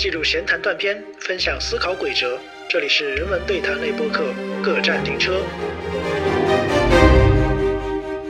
[0.00, 2.38] 记录闲谈断片，分享思考轨哲。
[2.70, 4.24] 这里是人文对谈类播客，
[4.62, 5.42] 各站停车。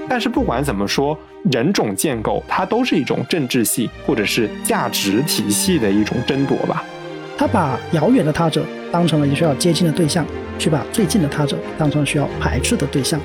[0.08, 1.16] 但是不管怎么说，
[1.52, 6.84] 人种建构它都是一种政治系或者是价值体系的一种争夺吧。
[7.38, 10.26] 他把遥远的他者当成了一个需要接近的对象，
[10.58, 13.20] 却把最近的他者当成了需要排斥的对象。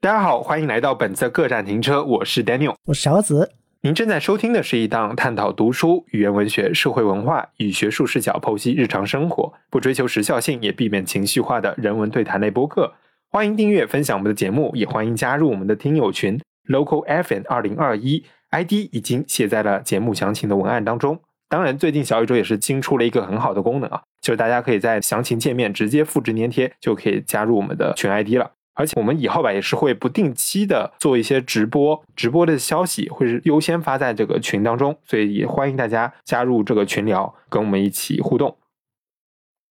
[0.00, 3.50] 大家好，欢迎来到本次各站停车，我是 Daniel，我是小子。
[3.84, 12.92] 您正在收听的是一档探讨读书、语言文学、社会文化与学术视角剖析日常生活，不追求时效性，也避免情绪化的人文对谈类播客。
[13.28, 21.20] 欢迎订阅、分享我们的节目，也欢迎加入我们的听友群 Local FN 二零二一，ID 已经写在了节目详情的文案当中。
[21.48, 28.52] 当然，最近小宇宙也是新出了一个很好的功能啊，就是大家可以在详情界面直接复制粘贴，就可以加入我们的群 ID 了。
[28.74, 38.56] 而且我们以后吧也是会不定期的做一些直播，直播的消息会是优先发在这个群当中，所以也欢迎大家加入这个群聊，跟我们一起互动。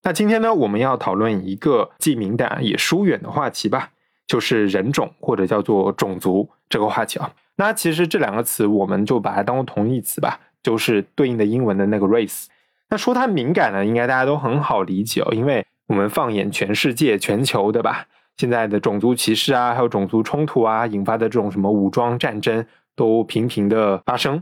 [0.03, 3.91] 那今天呢，我们要讨论一个既敏感也疏远的话题吧，
[4.27, 7.33] 就是人种或者叫做种族这个话题啊。
[7.57, 12.45] 那其实这两个词我们就把它当做同义词吧，就是对应的英文的那个 race。
[12.89, 18.07] 那说它敏感呢，应该大家都很好理解哦，因为我们放眼全世界、全球，对吧？
[18.41, 24.41] 现在的种族歧视啊，还有种族冲突啊，引发的这种什么武装战争都频频的发生。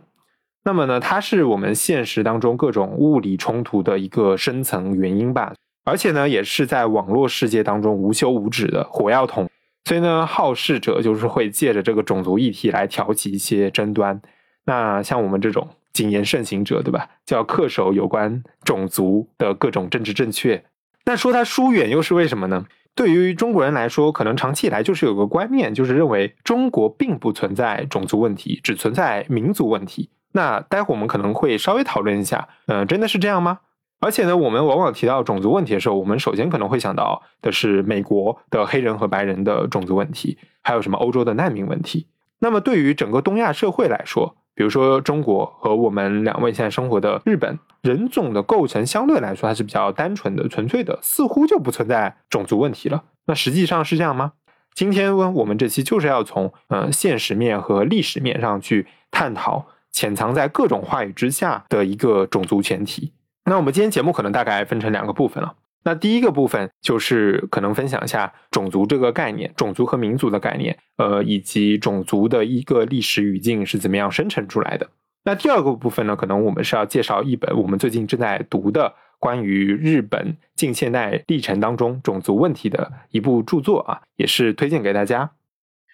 [0.64, 5.54] 那么呢，它是我们现实当中各种物理冲突的一个深层原因吧。
[5.84, 9.50] 而且呢，也是在网络世界当中无休无止的火药桶。
[9.84, 14.22] 所以呢，好事者就是会借着这个种族议题来挑起一些争端。
[14.64, 17.10] 那像我们这种谨言慎行者，对吧？
[17.26, 20.64] 就要恪守有关种族的各种政治正确。
[21.04, 22.66] 那说它疏远又是为什么呢？
[23.00, 30.10] 对于中国人来说，可能长期以来就是有个观念，就是认为中国并不存在种族问题，只存在民族问题。
[30.34, 33.60] 那待会我们可能会稍微讨论一下，嗯，真的是这样吗？
[34.02, 42.08] 而且呢，我们往往提到种族问题的时候，我们首先可能会想到的是美国的黑人和白人的种族问题，还有什么欧洲的难民问题。
[42.40, 53.06] 那么对于整个东亚社会来说，比如说中国和我们两位现在生活的日本，人种的构成相对来说还是比较单纯的、纯粹的，似乎就不存在种族问题了。
[53.28, 54.34] 那实际上是这样吗？
[54.74, 63.14] 今天我们这期就是要从嗯现实面和历史面上去探讨潜藏在各种话语之下的一个种族前提。
[63.46, 65.54] 那我们今天节目可能大概分成两个部分了。
[65.84, 74.90] 那第一个部分就是可能分享一下种族这个概念，种族和民族的概念，呃，以及种族的一个历史语境是怎么样生成出来的。
[75.24, 85.32] 那第二个部分呢，可能我们是要介绍一本我们最近正在读的关于日本近现代历程当中种族问题的一部著作啊，也是推荐给大家。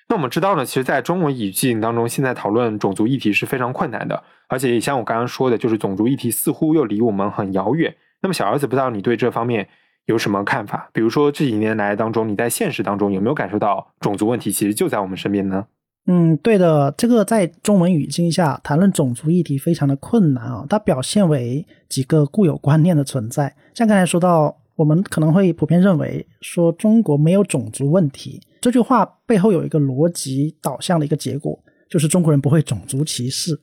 [0.08, 7.96] 那我们知道呢，其实，在中文语境当中，现在讨论种族议题是非常困难的，而且像我刚刚说的，就是种族议题似乎又离我们很遥远。
[8.26, 9.68] 那么小儿子不知道你对这方面
[10.08, 10.90] 有什么看法？
[10.92, 15.68] 比如说这几年来当中，你在现实当中有没有感受到种族问题其实就在我们身边呢？
[16.08, 23.56] 嗯，对的，这个在中文语境下谈论种族议题非常的困难啊，它表现为几个固有观念的存在。
[23.76, 33.62] 像刚才说到，我们可能会普遍认为说中国没有种族问题，这句话背后有一个逻辑导向的一个结果，就是中国人不会种族歧视。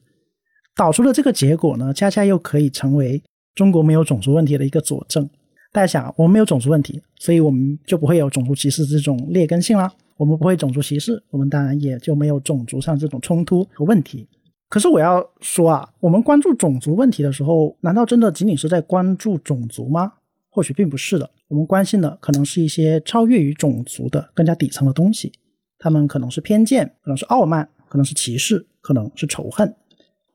[0.77, 3.21] 导出的这个结果呢，恰恰又可以成为。
[3.55, 5.29] 中国没有种族问题的一个佐证，
[5.73, 9.93] 大家想，我们没有种族问题，所以我们就不会有种族歧视这种劣根性啦。
[10.17, 14.29] 我们不会种族歧视，我们当然也就没有种族上这种冲突和问题。
[14.69, 20.13] 可是我要说啊，我们关注种族问题的时候，难道真的仅仅是在关注种族吗？
[20.49, 25.33] 或许并不是的，我们关心的可能是一些超越于种族的更加底层的东西，
[25.79, 29.75] 他们可能是偏见，可能是傲慢，可能是歧视，可能是仇恨。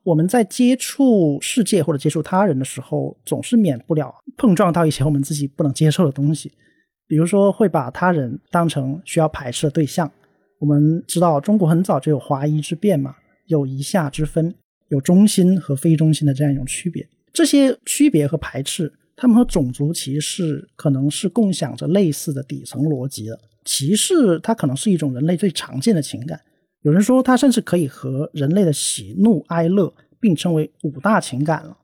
[0.08, 6.50] 我们在接触世界或者接触他人的时候，总是免不了碰撞到一些我们自己不能接受的东西，
[7.06, 10.10] 比如说会把他人当成需要排斥的对象。
[10.60, 13.16] 我们知道中国很早就有华夷之辨嘛，
[13.48, 14.54] 有夷夏之分，
[14.88, 17.06] 有中心和非中心的这样一种区别。
[17.30, 23.38] 这些区别和排斥，他们和种族歧视可能是共享着类似的底层逻辑的。
[23.66, 26.40] 歧视它可能是一种人类最常见的情感。
[26.88, 31.76] 有人说，它甚至可以和人类的喜怒哀乐并称为五大情感了。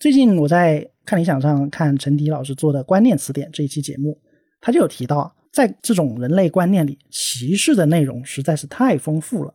[0.00, 4.20] 最近我在看理想上看陈迪老师做的《观念词典》这一期节目，
[4.60, 9.54] 他就有提到，在这种人类观念里，歧视的内容实在是太丰富了，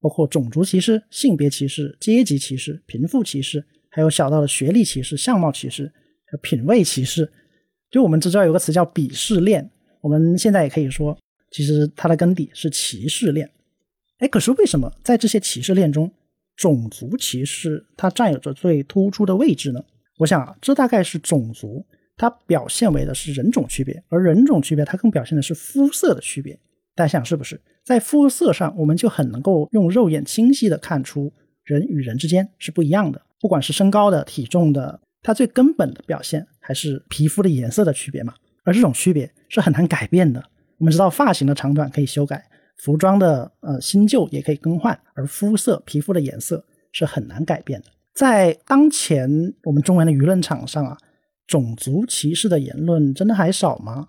[0.00, 5.92] 包括种族歧视、性别歧视、阶级歧视、贫富歧视，还有小到的学历歧视、相貌歧视、
[6.40, 7.28] 品味歧视。
[7.90, 9.68] 就我们知道有个词叫鄙视链，
[10.02, 11.18] 我们现在也可以说，
[11.50, 13.50] 其实它的根底是歧视链。
[14.18, 16.10] 哎，可是为什么在这些歧视链中，
[16.56, 19.84] 种族歧视它占有着最突出的位置呢？
[20.18, 21.84] 我想啊，这大概是种族
[22.16, 26.58] 它表现为的是人种区别，而人种区别它更表现的是肤色的区别。
[26.94, 27.60] 大家想是不是？
[27.84, 31.30] 在肤色上，我们就很能够用肉眼清晰的看出
[31.62, 38.32] 人与人之间是不一样的，不管是身高的、体重的，它最根本的表现还是皮肤的颜色的区别嘛。
[38.64, 40.42] 而这种区别是很难改变的。
[40.78, 42.42] 我们知道，发型的长短可以修改，
[42.76, 47.86] 服装的呃新旧也可以更换，而肤色、皮肤的颜色是很难改变的。
[48.14, 49.28] 在当前
[49.64, 50.96] 我们中文的舆论场上啊，
[51.46, 54.08] 种族歧视的言论真的还少吗？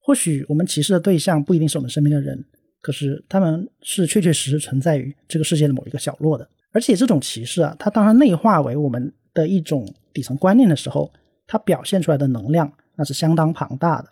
[0.00, 2.44] 或许我们歧视的对象不一定是我们身边的人，
[2.80, 6.48] 可是他们是确确实实存在于这个世界的某一个角落的。
[6.72, 11.12] 而且这种歧视啊，它当它内化为我们的一种底层观念的时候，
[11.46, 14.08] 它表现出来的能量那是相当庞大的。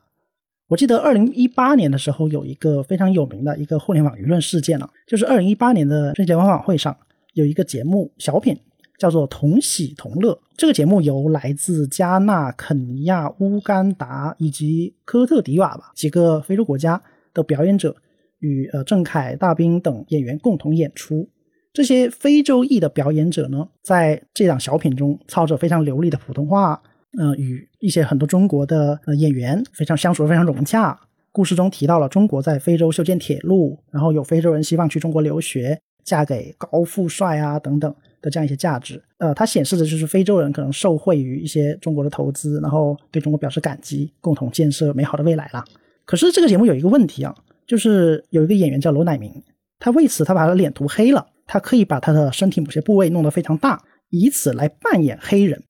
[0.72, 6.96] 我记得二零一八年的时候，有一个非常有名的一个互联网舆论事件啊，就是二零一八年的春节联欢晚会上
[7.34, 8.58] 有一个节目小品。
[8.98, 10.38] 叫做同喜同乐。
[10.56, 17.02] 这个节目由来自加纳、肯尼亚、乌干达以及科特迪瓦吧几个非洲国家
[17.34, 17.96] 的表演者
[18.38, 21.28] 与呃郑恺、大兵等演员共同演出。
[21.72, 26.80] 这些非洲裔的表演者呢，在这档小品中操着非常流利的普通话，
[27.18, 30.98] 呃，与一些很多中国的呃演员非常相处的非常融洽。
[31.30, 37.94] 故事中提到了中国在非洲修建铁路，然后有非洲人希望去中国留学，嫁给高富帅啊等等。
[38.22, 45.64] 的这样一些价值，呃，它显示的就是非洲人可能受惠于一些中国的投资，然后对中国表示感激，共同建设美好的未来了。
[46.04, 47.34] 可是这个节目有一个问题啊，
[47.66, 49.42] 就是有一个演员叫罗乃明，
[49.80, 55.60] 他为此他把他的脸涂黑了，他可以把他的身体某些部位弄得非常大，以此来扮演黑人。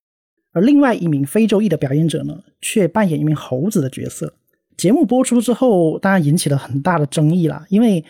[0.53, 4.33] 而另外一名非洲裔的表演者呢，却扮演一名猴子的角色。
[4.77, 8.03] 节目播出之后，当然引起了很大的争议啦，因为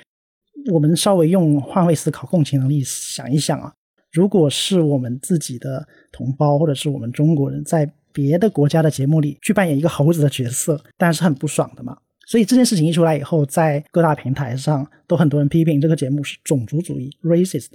[0.72, 3.74] 我们稍微用换位思考、共情能力想一想啊。
[4.12, 11.98] 如果是我们自己的同胞，或者是我们中国人在别的国家的节目里去扮演一个猴子的角色，当然是很不爽的嘛。
[12.26, 17.70] 所以这件事情一出来以后，在各大平台上都很多人批评这个节目是种族主义 （racist），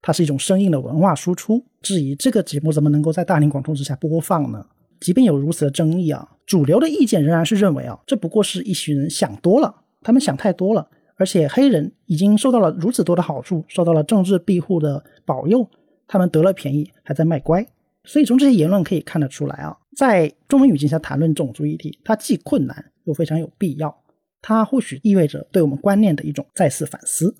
[0.00, 4.64] 它是一种生硬的文化输出，质疑这个节目怎么能够在大庭广众之下播放呢？
[5.00, 10.88] 即便有如此的争议啊，主流的意见仍然是认为啊，这不过是一群人想多了，他们想太多了。
[11.16, 15.68] 而且黑人已经受到了如此多的好处，受到了政治庇护的保佑。
[16.06, 17.66] 他们得了便宜，还在卖乖，
[18.04, 23.94] 所以从这些言论可以看得出来啊，在中文语境下谈论种族议题，它既困难又非常有必要。
[24.40, 27.36] 它或许意味着对我们观念的一种再次反思。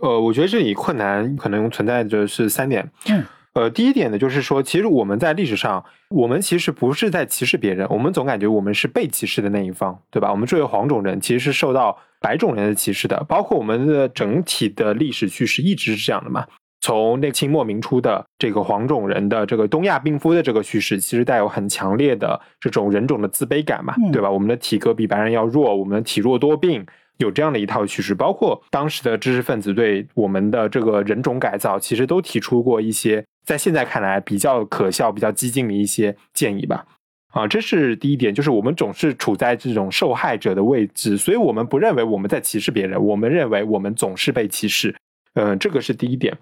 [0.00, 2.90] 呃，我觉得这里困难可能存在着是三点。
[3.08, 3.24] 嗯，
[3.54, 10.30] 呃，第一点呢，就是说，其实我们在历史上，我们其实不是在歧视别人，我们总感觉我们是被歧视的那一方，对吧？
[10.30, 16.44] 我们作为黄种人，其实是受到白种人的歧视的，包括我们的整体的历史叙事一直是这样的嘛。
[16.80, 24.30] 从那清末明初的这个黄种人的这个东亚病夫的这个叙事，其实带有很强烈的这种人种的自卑感嘛，对吧？
[24.30, 26.84] 我们的体格比白人要弱，我们体弱多病，
[27.18, 28.14] 有这样的一套叙事。
[28.14, 36.86] 包括当时的知识分子对我们的这个人种改造，其实都提出过一些在现在看来比较可笑、比较激进的一些建议吧。
[37.32, 44.94] 啊，这是第一点，就是我们总是处在这种受害者的位置，所以我们不认为我们在歧视别人，我们认为我们总是被歧视。
[45.34, 46.38] 嗯，这个是第一点。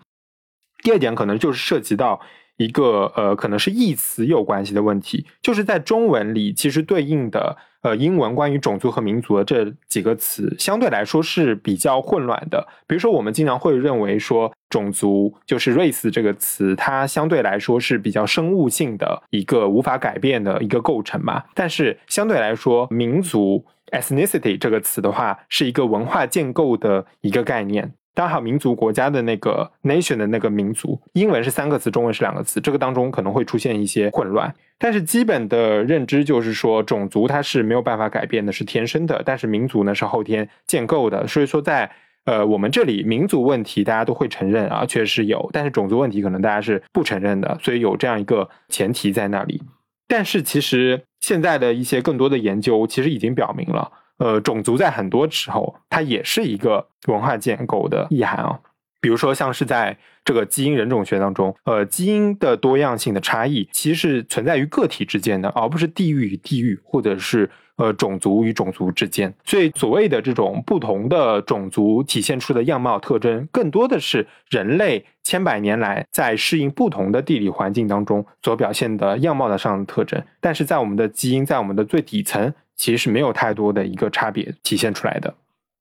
[0.83, 2.21] 第二点可能就是涉及到
[2.59, 12.67] 一个呃，可能是义词有关系的问题，就是在中文里，其实对应的呃英文关于种族和民族的这几个词，相对来说是比较混乱的。
[12.87, 21.45] 比如说，我们经常会认为说种族就是 race 这个词，它相对来说是比较生物性的一个无法改变的一个构成嘛。
[21.55, 27.93] 但是相对来说，民族 ethnicity 这个词的话，是一个文化建构的一个概念。
[28.15, 34.55] 当然，还有民族国家的那个 nation 的那个民族，英文是三个词，中文是两个词，这个当中可能会出现一些混乱。
[34.79, 41.27] 但是基本的认知就是说，种族它是没有办法改变的，是天生的；但是民族呢是后天建构的。
[41.27, 41.91] 所以说，在
[42.25, 49.63] 呃我们这里，民族问题大家都会承认啊，确实有；但是种族问题可能大家是不承认的，所以有这样一个前提在那里。
[50.07, 53.91] 但是其实现在的一些更多的研究，其实已经表明了。
[54.23, 58.61] 呃，种族在很多时候，它也是一个文化建构的意涵啊。
[59.01, 69.35] 比如说，像是在这个基因人种学当中，呃，基因的多样性的差异，其实是存在于个体之间的，而不是地域与地域，或者是呃种族与种族之间。
[69.45, 80.23] 所以，所谓的这种不同的种族体现出的样貌特征，更多的是人类千百年来在适应不同的地理环境当中所表现的样貌的上的特征。
[80.41, 82.55] 但是在我们的基因，在我们的最底层。
[82.77, 85.35] 其实是没有太多的一个差别体现出来的。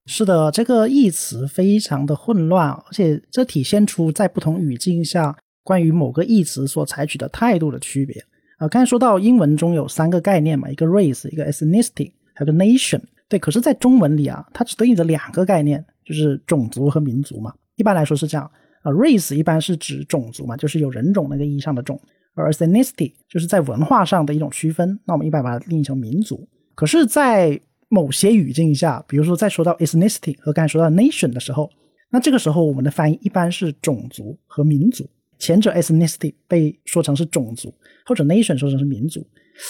[0.05, 8.23] 是的，这个义词非常的混乱，而且这体现出在不同语境下关于某个义词所采取的态度的区别。
[8.57, 13.01] 啊，刚才说到英文中有三个概念嘛，一个 race，一个 ethnicity，还有个 nation。
[13.29, 17.53] 对，可是，在中文里啊，它只对应着两个概念，就是种族和民族嘛。
[17.75, 18.49] 一般来说是这样
[18.81, 21.99] 啊，race 一般是指种族嘛，就是有人种那个意义上的种，
[22.33, 24.99] 而 ethnicity 就是在文化上的一种区分。
[25.05, 26.47] 那我们一般把它定义成民族。
[26.81, 31.69] 可是，在某些语境下，比如说在说到 ethnicity 和刚才说到 nation 的时候，
[32.09, 35.07] 那这个时候我们的翻译一般是种族和民族。
[35.37, 37.71] 前者 ethnicity 被说成是种族，
[38.03, 39.23] 后者 nation 说成是民族，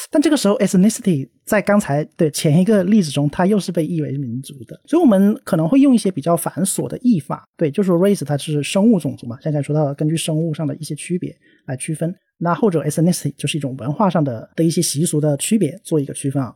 [0.09, 16.55] 但这个时候 ethnicity 在刚才的前一个例子中，它又是被译为民族的，所以我们可能会用一些比较繁琐的译法，对，就说 race 它是生物种族嘛，刚才说到根据生物上的一些区别来区分，那后者 ethnicity 就是一种文化上的的一些习俗的区别做一个区分啊。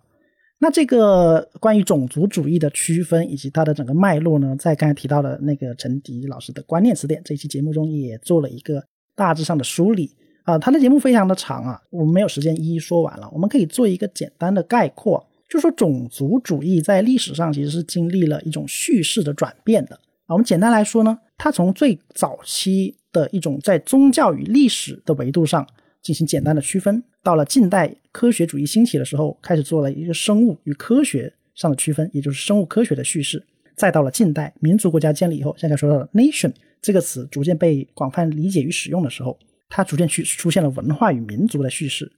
[0.60, 8.84] 那这个关于种族主义的区分以及它的整个脉络呢，在刚才提到的那个陈迪老师的观念词典这一期节目中也做了一个。
[9.18, 10.12] 大致上的梳理
[10.44, 13.30] 啊，他的节目非常的长啊，我们没有时间一一说完了。
[13.32, 19.96] 我们可以做一个简单的概括，就说种族主义在历史上其实是经历了一种叙事的转变的
[20.26, 20.34] 啊。
[20.34, 25.66] 我们简单来说呢，它从最早期的一种在宗教与历史的维度上
[26.06, 33.44] 进行简单的区分，到了近代科学主义兴起的时候，开始做了一个生物与科学上的区分，也就是生物科学的叙事。
[33.76, 36.54] 再到了近代民族国家建立以后，现在说到的 nation。
[36.80, 39.36] 这个词逐渐被广泛理解与使用的时候，
[39.68, 42.12] 它逐渐去出现了文化与民族的叙事。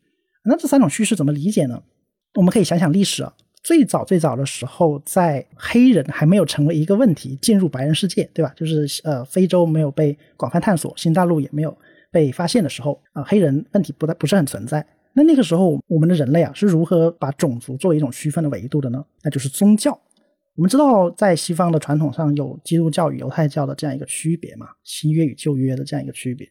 [0.43, 1.81] 那这三种叙事怎么理解呢？
[2.33, 8.53] 我们可以想想历史啊，最早最早的时候，在黑人还没有成为一个问题，进入白人世界，对吧？
[8.57, 11.75] 就是呃，非洲没有被广泛探索，新大陆也没有
[12.11, 14.85] 被发现的时候啊，黑人问题不太不是很存在。
[15.13, 19.03] 那那个时候，我们的人类啊是如何把种族作为一种区分的维度的呢？
[19.23, 19.91] 那就是宗教。
[20.55, 26.47] 我们知道，在西方的传统上有基督教与犹太教的这样一个区别嘛，新约与旧约的这样一个区别。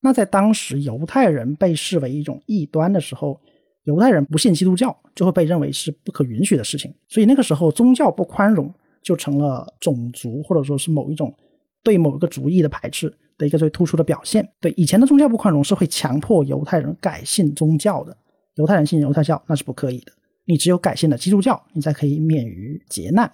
[0.00, 3.40] 那在当时犹太人被视为一种异端的时候，
[3.84, 6.94] 犹太人不信基督教就会被认为是不可允许的事情。
[7.08, 11.34] 所以那个时候，宗教不宽容就成了种族或者说是某一种
[11.82, 14.46] 对某一个族裔的排斥的一个最突出的表现。
[14.60, 18.14] 对以前的宗教不宽容是会强迫犹太人改信宗教的，
[18.56, 20.12] 犹太人信犹太教那是不可以的。
[20.44, 23.30] 你只有改信了基督教，你才可以免于劫难。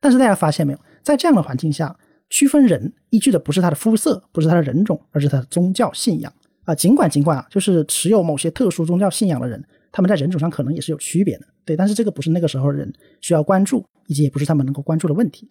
[0.00, 1.96] 但是大家发现没有，在这样的环境下，
[2.28, 6.32] 区分人依据的不是他的肤色，不是他的人种，而是他的宗教信仰
[6.64, 6.74] 啊。
[6.74, 9.62] 尽管尽管啊，就是持有某些特殊宗教信仰的人，
[9.92, 11.76] 他们在人种上可能也是有区别的，对。
[11.76, 15.46] 但是这个不是那个时候人需要关注，以及也不是他们能够关注的问题。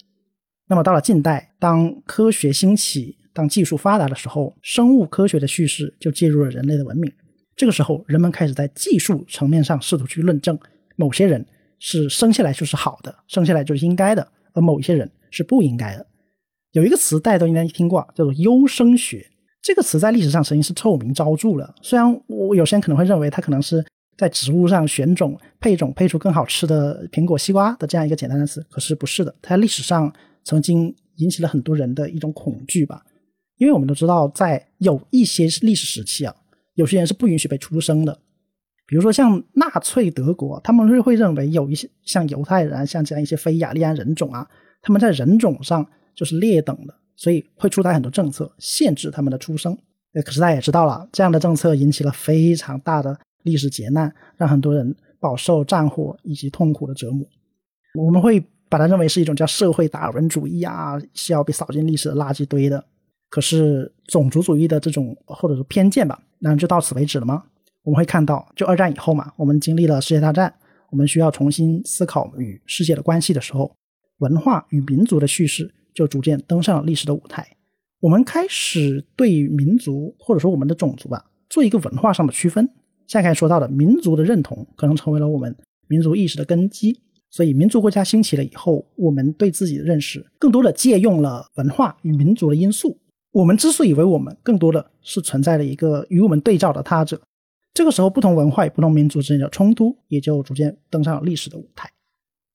[0.72, 7.12] 那么到了近代，当科学兴起，当技术发达的时候，生物科学的叙事就介入了人类的文明。
[7.58, 10.58] 这个时候，人们开始在技术层面上试图去论证
[10.96, 11.46] 某些人
[11.78, 16.08] 是生下来就是好的，生下来就是应该的，而某一些人是不应该的。
[16.72, 19.30] 有一个词大家都应该听过，叫做优生学。
[19.62, 21.76] 这个词在历史上曾经是臭名昭著了。
[21.82, 23.86] 虽然我有些人可能会认为它可能是
[24.18, 29.36] 在植物上选种、配种，配出更好吃的苹果、西瓜的这样一个简单的词，可是不是的。
[29.42, 30.10] 它在历史上
[30.44, 33.04] 曾经引起了很多人的一种恐惧吧，
[33.58, 36.36] 因为我们都知道，在有一些历史时期啊。
[36.76, 38.18] 有些人是不允许被出生的，
[38.88, 44.50] 比如说像纳粹德国，他们是会认为有一些像犹太人、像这样一些非雅利安人种啊，
[44.82, 49.78] 他们在人种上就是劣等的，所以会出台很多政策限制他们的出生。
[50.14, 57.28] 呃，可是大家也知道了，这样的政策引起了非常大的历史劫难，让很多人饱受战火以及痛苦的折磨。
[57.96, 62.82] 我们会把它认为是一种叫社会达尔文主义啊，是要被扫进历史的垃圾堆的。
[63.30, 66.18] 可是种族主义的这种或者说偏见吧。
[66.40, 67.44] 那就到此为止了吗？
[67.84, 70.54] 我们会看到，就二战以后嘛，我们经历了世界大战，
[70.90, 73.76] 我们需要重新思考与世界的关系的时候，
[74.20, 77.46] 文化与民族的叙事就逐渐登上了历史的舞台。
[78.00, 82.70] 我们开始对民族或者说我们的种族吧，做一个文化上的区分。
[83.08, 85.54] 下才说到的民族的认同，可能成为了我们
[85.90, 87.02] 民族意识的根基。
[87.32, 93.00] 所以，民族国家兴起了以后，我们对自己的认识更多的借用了文化与民族的因素。
[93.32, 97.22] 我们之所以为我们更多的是存在了一个与我们对照的他者，
[97.74, 101.90] 这个时候不同文化与不同民族之间的冲突也就逐渐登上了历史的舞台。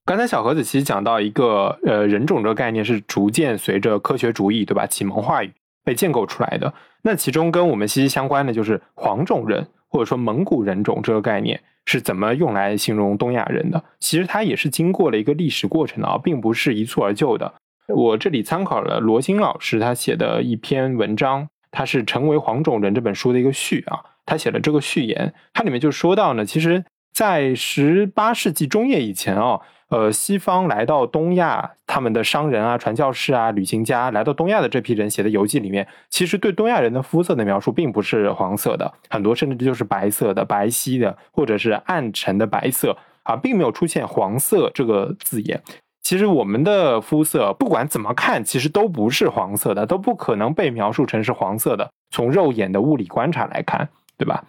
[0.04, 5.50] 刚才小盒子其实讲到一个呃人种这个概念是逐渐随着科学主义对吧启蒙话语
[5.82, 13.82] 被建构出来的，那其中跟我们息息相关的就是黄种人或者说蒙古人种这个概念是怎么用来形容东亚人的？
[13.98, 17.54] 其实它也是经过了一个历史过程的啊，并不是一蹴而就的。
[17.88, 45.62] 我这里参考了罗新老师他写的一篇文章，他是《成为黄种人》这本书的一个序啊，他写了这个序言，它里面就说到呢，其实，在十八世纪中叶以前啊，呃，西方来到东亚，他们的商人啊、传教士啊、旅行家来到东亚的这批人写的游记里面，其实对东亚人的肤色的描述并不是黄色的，很多甚至就是白色的、白皙的，或者是暗沉的白色啊，并没有出现黄色这个字眼。
[46.02, 51.88] 其实我们的肤色不管怎么看，其实都不是黄色的，都不可能被描述成是黄色的。
[52.10, 54.44] 从肉眼的物理观察来看，对吧？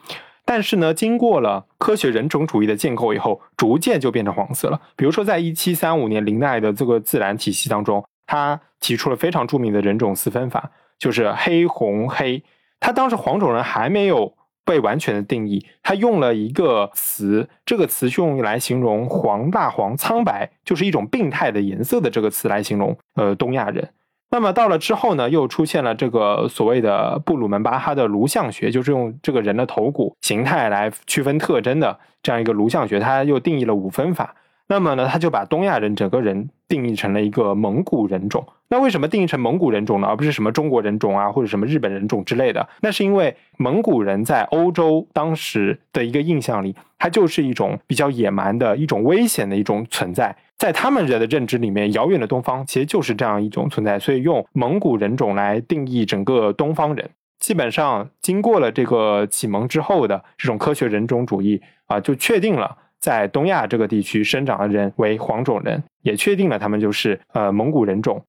[0.47, 4.79] 但是呢，经过了科学人种主义的建构以后，逐渐就变成黄色了。
[4.95, 12.41] 比如说，在一七三五年林奈的这个自然体系当中，他提出了非常著名的人种四分法，就是黑红黑。
[12.79, 23.89] 他当时黄种人还没有被完全的定义，他用了一个词，这个词用来形容黄、大黄、苍白，就是一种病态的颜色的这个词来形容呃东亚人。
[24.29, 34.36] 那么到了之后呢，又出现了这个所谓的布鲁门巴哈的颅相学，就是用这个人的头骨形态来区分特征的这样一个颅相学，他又定义了五分法。
[34.69, 38.46] 那么呢，他就把东亚人整个人定义成了一个蒙古人种。
[38.67, 42.67] 那为什么定义成蒙古人种呢，而不是什么中国人种啊，或者什么日本人种之类的？
[42.81, 50.36] 那是因为蒙古人在欧洲当时的一个印象里，它就是一种比较野蛮的一种危险的一种存在。
[50.57, 57.07] 在他们人的认知里面，遥远的东方其实就是这样一种存在，所以用蒙古人种来定义整个东方人，
[57.39, 68.19] 基本上经过了这个启蒙之后的这种科学人种主义啊，就确定了在东亚这个地区生长的人为黄种人，也确定了他们就是呃蒙古人种。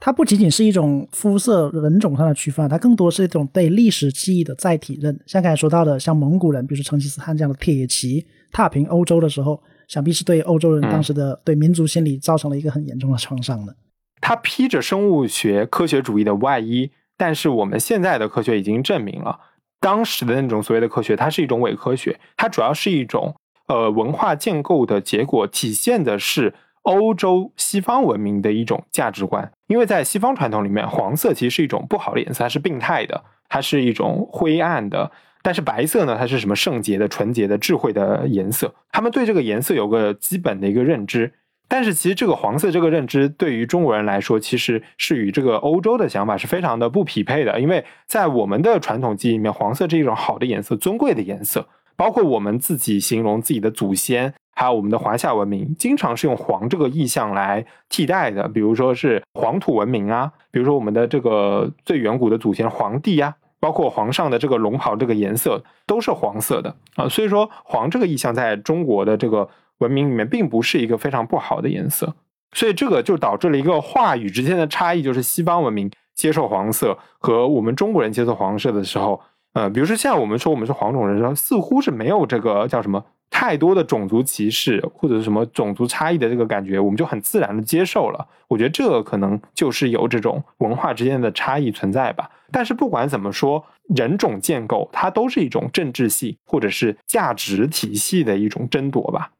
[0.00, 5.18] 它不仅仅是一种肤色人种上的区分，它更多是一种对历史记忆的载体认。
[5.26, 9.62] 像刚才说到的，像蒙古人，比如说成吉思汗这样的铁骑踏平欧洲的时候。
[9.90, 13.74] 想必是对欧洲人当时的对民族心理造成了一个很严重的创伤的。
[14.20, 19.40] 他披着生物学科学主义的外衣，但是我们现在的科学已经证明了，
[19.80, 23.34] 当时的那种所谓的科学，它是一种伪科学，它主要是一种
[23.66, 29.50] 呃文化建构的结果，体现的是欧洲西方文明的一种价值观。
[29.66, 35.10] 因为在西方传统里面，黄色其实是一种不好的颜色，它是病态的，它是一种灰暗的。
[35.42, 36.16] 但是白色呢？
[36.18, 38.74] 它是什么圣洁的、纯洁的、智慧的颜色？
[38.92, 41.32] 他们对这个颜色有个基本的一个认知。
[41.66, 47.60] 但是其实这个黄色这个认知对于中国人来说，其实是与这个欧洲的想法是非常的不匹配的。
[47.60, 51.68] 因为在我们的传统记忆里面，黄色是一种好的颜色、尊贵的颜色。
[51.96, 58.48] 包括我们自己形容自己的祖先，还有我们的华夏文明，经常是用黄这个意象来替代的。
[58.48, 63.36] 比如说是黄土文明啊，比如说我们的这个最远古的祖先黄帝呀。
[63.60, 72.14] 包括皇上的这个龙袍，这个颜色都是黄色的啊，所以说黄这个意象在中国的这个文明里面，并不是一个非常不好的颜色，
[72.52, 79.20] 所以这个就导致了一个话语之间的差异，就是西方文明接受黄色和我们中国人接受黄色的时候，
[79.52, 83.04] 呃，比如说现在我们说我们是黄种人的时候，似乎是没有这个叫什么。
[83.30, 88.26] 太多的种族歧视或者是什么种族差异的这个感觉，我们就很自然的接受了。
[88.48, 92.30] 我觉得这可能就是有这种文化之间的差异存在吧。
[92.50, 93.64] 但是不管怎么说，
[93.94, 99.32] 人种建构它都是一种政治系或者是价值体系的一种争夺吧。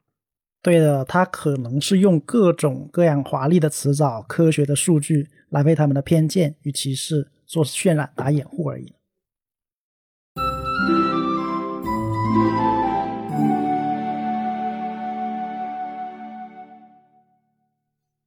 [0.62, 8.92] 对的，它可能是用各种各样华丽的词藻、科学的数据来为他们的偏见与歧视做渲染、打掩护而已。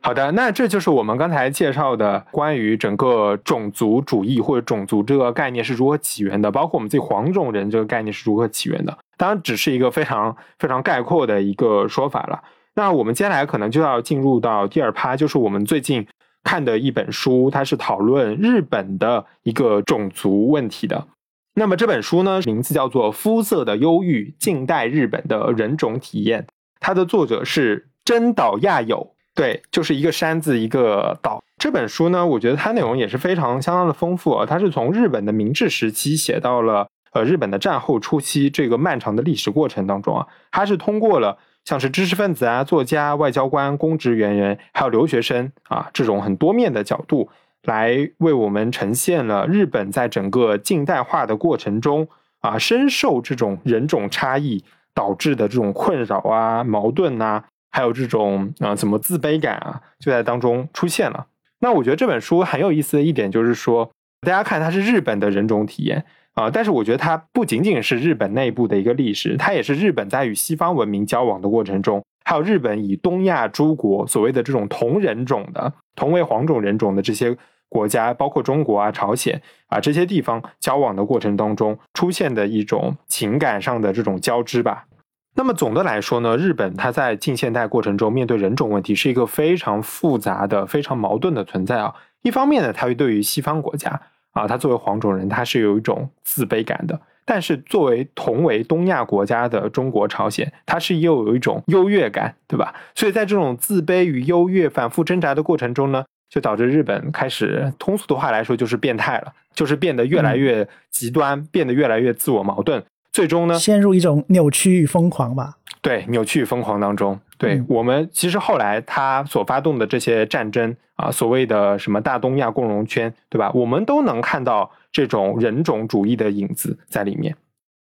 [0.05, 8.97] 好的，那这就是我们刚才介绍的关于整个种族主义或者种族这个概念是如何起源的，包括我们自己黄种人这个概念是如何起源的。
[9.15, 12.43] 当然，只是一个非常非常概括的一个说法了。
[12.75, 16.05] 那我们接下来可能就要进入到第二趴，就是我们最近
[16.43, 21.07] 看的一本书，它是讨论日本的一个种族问题的。
[21.55, 26.41] 那么这本书呢，名字叫做《肤色的忧郁：近代日本的人种体验》，
[26.81, 29.12] 它的作者是真岛亚友。
[29.35, 31.43] 对，就是一个山字一个岛。
[31.57, 34.45] 这本书呢，我觉得它内容也是非常相当的丰富啊。
[34.45, 47.29] 它是从日本的明治时期写到了呃日本的战后初期这个漫长的历史过程当中啊，它是通过了像是知识分子啊、作家、外交官、公职人员还有留学生啊这种很多面的角度
[47.63, 52.07] 来为我们呈现了日本在整个近代化的过程中
[52.41, 57.45] 啊深受这种人种差异导致的这种困扰啊、矛盾啊。
[57.73, 61.25] 还有这种啊，怎么自卑感啊，就在当中出现了。
[61.59, 63.89] 那我觉得这本书很有意思的一点就是说，
[64.21, 77.35] 大家看它是日本的人种体验啊，但是我觉得它不仅仅是日本内部的一个历史，它也是日本在与西方文明交往的过程中，还有日本以东亚诸国所谓的这种同人种的、同为黄种人种的这些
[77.69, 84.85] 国家，包括中国啊、朝鲜啊这些地方交往的过程当中出现的一种情感上的这种交织吧。
[85.35, 91.93] 那么总的来说呢，日本它在近现代过程中面对人种问题是一个非常复杂的、非常矛盾的存在啊。
[92.21, 93.99] 一方面呢，它对于西方国家
[94.31, 102.73] 啊，它作为黄种人，它是有一种自卑感的；但是作为同为东亚国家的中国、朝鲜，它是又有一种优越感，对吧？
[102.93, 112.83] 所以在这种自卑与优越反复挣扎的过程中呢，就导致日本开始通俗的话来说就是变态了，就是变得越来越极端，变得越来越自我矛盾。
[113.13, 115.57] 最终呢，陷入一种扭曲与疯狂吧。
[115.81, 123.51] 对，扭曲与疯狂当中，对我们其实后来他所发动的这些战争啊，所谓的什么大东亚共荣圈，对吧？
[123.53, 127.35] 我们都能看到这种人种主义的影子在里面。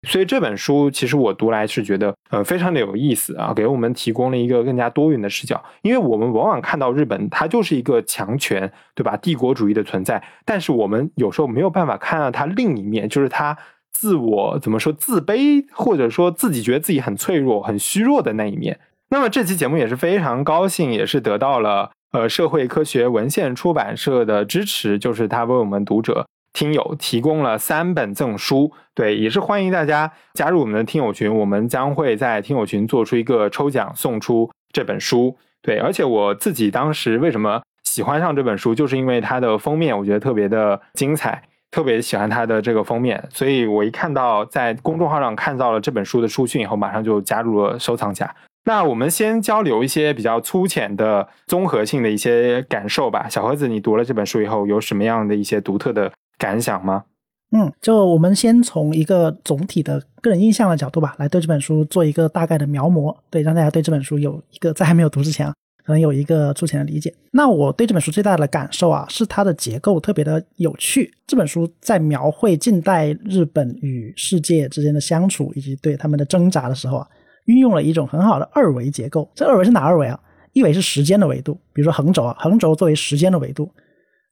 [0.08, 5.64] 所以这本书其实我读来是觉得呃非常的有意思啊，给我们提供了一个更加多元的视角。
[5.82, 9.18] 因为我们往往看到日本，它就是一个强权，对吧？
[9.18, 13.58] 帝国主义的存在，但是我们有时候没有办法看到它另一面，就是它。
[13.98, 18.78] 自我怎么说自卑，或者说自己觉得自己很脆弱、很虚弱的那一面。
[19.10, 28.74] 那么这期节目也是非常高兴，也是得到了呃社会科学文献出版社的支持，就是他为我们读者听友提供了三本赠书。
[28.94, 35.38] 对，也是欢迎大家加入我们的听友群，我们将会在听友群做出一个抽奖，送出这本书。
[35.62, 41.44] 对，而且我自己当时为什么喜欢上这本书，就是因为它的封面，我觉得特别的精彩。
[41.72, 48.34] 特别喜欢它的这个封面，所以我一看到在公众号上看到了这本书的书讯以后，马上就加入了收藏夹。
[48.68, 53.28] 那我们先交流一些比较粗浅的综合性的一些感受吧。
[53.30, 57.04] 小盒子，你读了这本书以后，有什么样的一些独特的感想吗？
[57.52, 65.54] 嗯，就我们先从一个总体的个人印象的角度吧，来对这本书做一个大概的描摹，对，让大家对这本书有一个在还没有读之前啊。
[65.86, 67.14] 可能有一个粗浅的理解。
[67.32, 71.12] 那我对这本书最大的感受啊，是它的结构特别的有趣。
[71.28, 77.08] 这本书在描绘近代日本与世界之间的相处以及对他们的挣扎的时候啊，
[77.46, 79.30] 运用了一种很好的二维结构。
[79.36, 80.20] 这二维是哪二维啊？
[80.54, 83.70] 一维是时间的维度，比如说横轴啊，横轴作为时间的维度。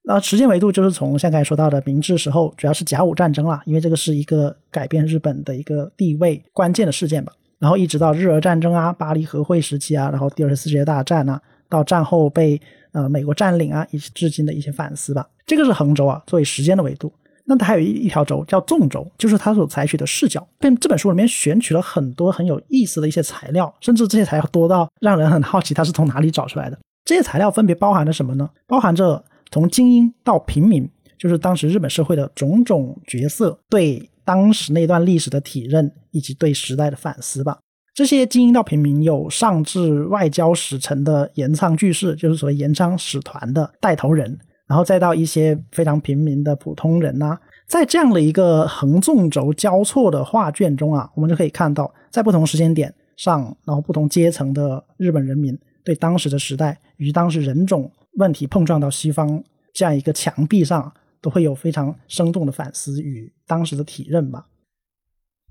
[0.05, 7.31] 那时间维度就是从像刚才说到的明治时候，主要是甲午战争啦，因为这个是一个改变日本的一个地位关键的事件吧。
[7.63, 12.59] 然后一直到日俄战争啊、巴黎和会时期啊，然后第二次世界大战啊，到战后被
[12.91, 15.25] 呃美国占领啊，以及至今的一些反思吧。
[15.45, 17.09] 这个是横轴啊，作为时间的维度。
[17.45, 20.45] 那它还有一一条轴叫纵轴，就是它所采取的视角。
[20.59, 26.77] 跟这本书里面选取了很多很有意思的一些材料，甚至这些材料多到让人很好奇它是从哪里找出来的。
[27.05, 28.49] 这些材料分别包含着什么呢？
[28.67, 30.85] 包含着从精英到平民，
[31.17, 34.09] 就是当时日本社会的种种角色对。
[34.25, 37.57] 当时那段历史的体认以及对时代的反思吧。
[37.93, 44.35] 这些精英到平民，有上至外交使臣的岩仓巨士，就是所谓岩仓使团的带头人，
[44.67, 60.91] 然后再到一些非常平民的普通人呐，在这样的一个横纵轴交错的画卷中啊，我们就可以看到，在不同时间点上，然后不同阶层的日本人民对当时的时代与当时人种问题碰撞到西方这样一个墙壁上。
[61.23, 64.45] 都会有非常生动的反思与当时的体认吧。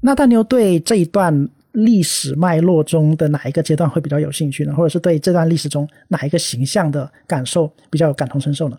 [0.03, 4.75] 那大牛对这一段历史脉络中的哪一个阶段会比较有兴趣呢？
[4.75, 8.79] 或者是对这段历史中哪一个形象的感受比较有感同身受呢？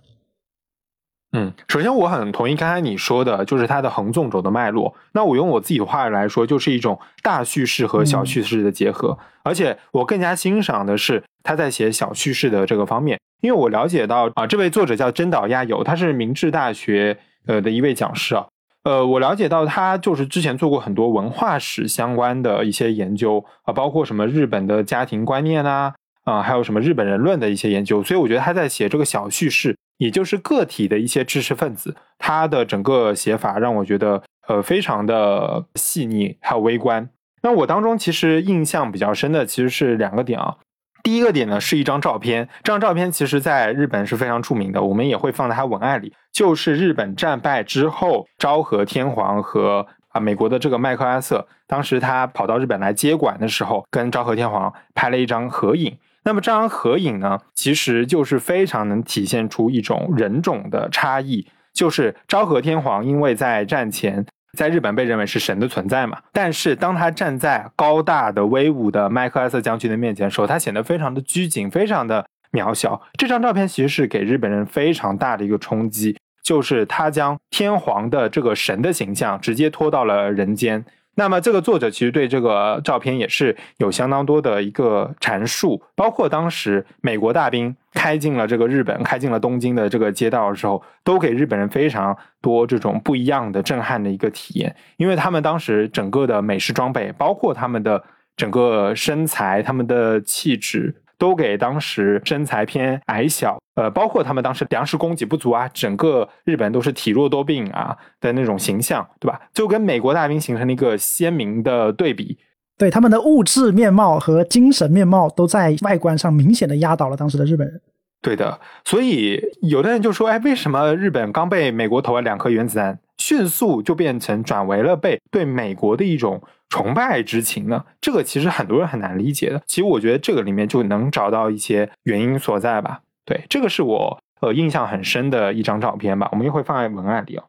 [1.36, 4.94] 嗯，首先我很同意刚才你说的，就是它的横纵轴的脉络。
[5.14, 9.18] 那我用我自己的话来说，就是一种大叙事和小叙事的结合。
[9.44, 13.20] 而且我更加欣赏的是他在写小叙事的这个方面。
[13.42, 17.18] 因为我了解到啊，这位作者叫真岛亚友，他是明治大学
[17.48, 18.46] 呃的一位讲师啊。
[18.84, 25.94] 呃，我了解到他就是之前做过很多文化史相关的一些研究啊，包括什么日本的家庭观念啊，
[26.26, 28.04] 啊，还有什么日本人论的一些研究。
[28.04, 37.10] 所以我觉得他在写这个小叙事，也就是个体的一些知识分子，他的整个写法让我觉得呃非常的细腻还有微观。
[37.42, 40.58] 那我当中其实印象比较深的其实是两个点啊。
[41.04, 46.14] 第一个点呢是一张照片，这张照片其实在日本是非常著名的，我们也会放在它文案里。
[46.34, 55.98] 就是日本战败之后，昭和天皇和啊美国的这个麦克阿瑟，当时他跑到日本来接管的时候，跟昭和天皇拍了一张合影。
[56.24, 64.26] 那么这张合影呢，其实就是非常能体现出一种人种的差异，就是昭和天皇因为在战前。
[64.56, 73.02] 在日本被认为是神的存在嘛，但是当他站在高大的威武的麦克阿瑟将军的面前的时候，他显得非常的拘谨，非常的渺小。
[73.18, 80.86] 这张照片其实是给日本人非常大的一个冲击，就是他将天皇的这个神的形象直接拖到了人间。
[81.16, 98.04] 那么，这个作者其实对这个照片也是有相当多的一个阐述，包括当时美国大兵开进了这个日本，开进了东京的这个街道的时候，都给日本人非常多这种不一样的震撼的一个体验，因为他们当时整个的美式装备，包括他们的
[98.36, 109.40] 整个身材、他们的气质，都给当时身材偏矮小，呃，包括他们当时粮食供给不足啊，整个日本都是体弱多病啊的那种形象，对吧？
[109.54, 112.38] 就跟美国大兵形成了一个鲜明的对比。
[112.78, 117.80] 对他们的物质面貌和精神面貌都在外观上明显的压倒了当时的日本人。
[118.22, 129.62] 对的，所以有的人就说：“哎，为什么日本刚被美国投了两颗原子弹，迅速就变成转为了被对美国的一种崇拜之情呢？”这个其实很多人很难理解的。
[129.66, 133.00] 其实我觉得这个里面就能找到一些原因所在吧。
[133.24, 137.44] 对，这个是我呃印象很深的一张照片吧，我们也会放在文案里哦。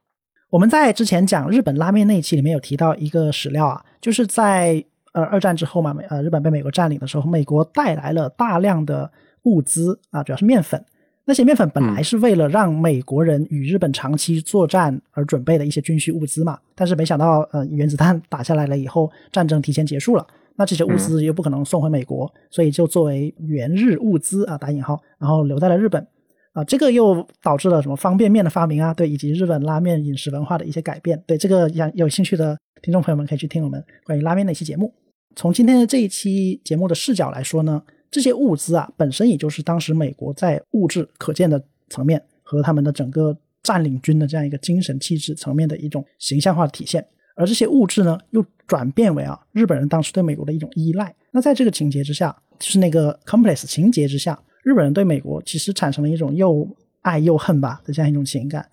[0.50, 9.10] 我们在之前讲日本拉面那一期里面有提到一个史料啊，就是在呃二战之后嘛，美呃日本被美国占领的时候，美国带来了大量的。
[9.44, 10.82] 物资啊，主要是面粉。
[11.26, 16.58] 那些面粉本来是为了让美国人与日本长期作战而准备的一些军需物资嘛。
[16.74, 20.26] 但是没想到，呃，原子弹打下来了以后，战争提前结束了。
[20.56, 26.06] 那这些物资又不可能送回美国，所以就作为援日物资啊（打引号），然后留在了日本。
[26.52, 28.94] 啊，这个又导致了什么方便面的发明啊？
[28.94, 31.20] 对，以及日本拉面饮食文化的一些改变。
[31.26, 34.92] 对这个有有兴趣的听众朋友们可以去听我们关于拉面的一期节目。
[35.34, 37.82] 从今天的这一期节目的视角来说呢？
[38.14, 47.04] 这些物资啊，本身也就是当时美国在物质可见的层面和他们的整个占领军的这样一个精神气质层面的一种形象化的体现。
[47.34, 51.12] 而这些物质呢，又转变为啊日本人当时对美国的一种依赖。
[51.32, 56.68] 那在这个情节之下，就是那个 complex 情节之下，日本人对美国其实产生了一种又
[57.00, 58.64] 爱又恨吧的这样一种情感。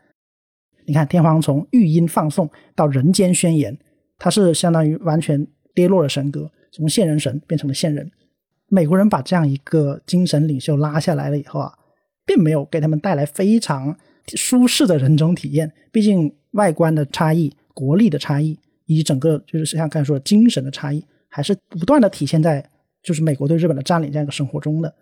[0.86, 3.76] 你看，天皇从御音放送到人间宣言，
[4.20, 8.12] 它是相当于完全跌落了神格，从现人神变成了现人。
[8.74, 11.74] 美国人把这样一个精神领袖拉下来了以后啊，
[12.26, 13.94] 并没有给他们带来非常
[14.36, 15.70] 舒适的人种体验。
[15.92, 22.66] 毕竟外观的差异、国力的差异，以及整个就是像刚才说的精神的差异，还是不断的体现在
[23.04, 24.94] 就是美国对日本的占领这样一个生活中的。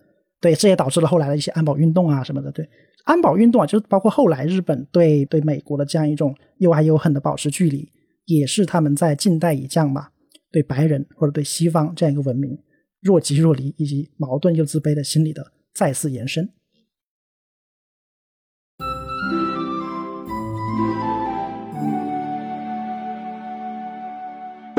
[0.42, 2.52] 对，这也导致了后来的一些安保运动啊什么的。
[2.52, 2.68] 对，
[3.04, 7.88] 安保运动啊，就是包括后来日本对对美国的这样一种又爱又恨的保持距离，
[8.26, 10.10] 也是他们在近代以降吧，
[10.52, 12.58] 对白人或者对西方这样一个文明。
[13.02, 16.50] 若即若离，以及矛盾又自卑的心理的再次延伸。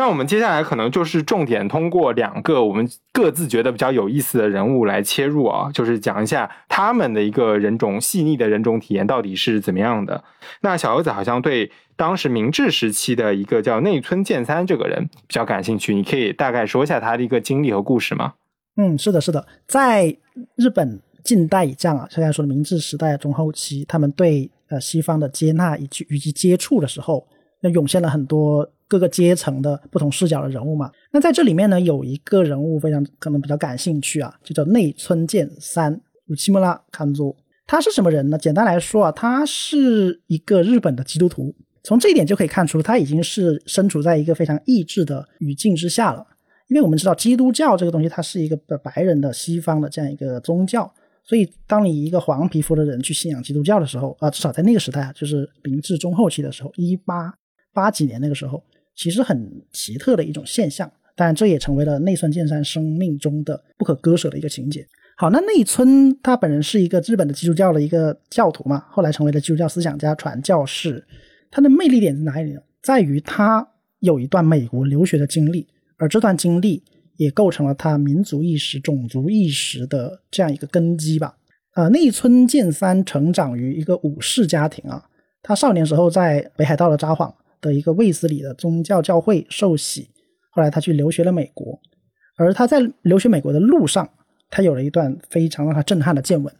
[0.00, 10.24] 那我们接下来可能就是重点通过两个我们各自觉得比较有意思的人物来切入啊，就是讲一下他们的一个人种细腻的人种体验到底是怎么样的。
[10.62, 18.32] 那小游子好像对当时明治时期的一个叫内村健三这个人比较感兴趣，你可以大概说一下他的一个经历和故事吗？
[18.76, 20.16] 嗯，是的，是的，在
[20.56, 27.26] 日本近代以降啊，刚才说的明治时代中后期，他们对呃西方的接纳以及以及接触的时候，
[27.60, 28.66] 那涌现了很多。
[28.90, 37.36] 各个阶层的不同视角的人物嘛，那在这里面呢，有一个人物非常可能比较感兴趣啊，就叫内村健三乌奇木拉康佐。
[37.68, 38.36] 他是什么人呢？
[38.36, 41.54] 简单来说啊，他是一个日本的基督徒。
[41.84, 46.26] 从这一点就可以看出，他已经是身处在一个非常意志的语境之下了。
[46.66, 57.32] 因为我们知道基督教这个东西，它是一个白人的西方的这样一个宗教，所以当你一个黄皮肤的人去信仰基督教的时候啊，至少在那个时代啊，就是明治中后期的时候，一八
[57.72, 58.60] 八几年那个时候。
[59.00, 64.86] 其实很奇特的一种现象，当然这也成为了内村健三生命中的不可割舍的一个情节。
[65.16, 71.02] 好，那内村他本人是一个日本的基督教的一个教徒嘛，后来成为了基督教思想家、传教士。
[71.50, 72.60] 他的魅力点在哪里呢？
[72.82, 73.66] 在于他
[74.00, 76.82] 有一段美国留学的经历，而这段经历
[77.16, 81.34] 也构成了他民族意识、种族意识的这样一个根基吧。
[81.74, 85.02] 呃，内村健三成长于一个武士家庭啊，
[85.42, 87.32] 他少年时候在北海道的札幌。
[87.60, 90.08] 的一个卫斯理的宗教教会受洗，
[90.50, 91.78] 后来他去留学了美国，
[92.36, 94.08] 而他在留学美国的路上，
[94.48, 96.52] 他有了一段非常让他震撼的见闻。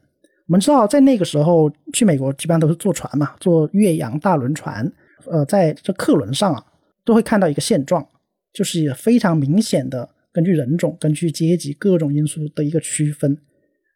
[0.47, 4.91] 我们知道，在那个时候去美国，基本上都是坐船嘛，坐越洋大轮船。
[5.27, 6.65] 呃，在这客轮上啊，
[7.05, 8.05] 都会看到一个现状，
[8.53, 13.39] 就是非常明显的根据人种、根据阶级各种因素的一个区分。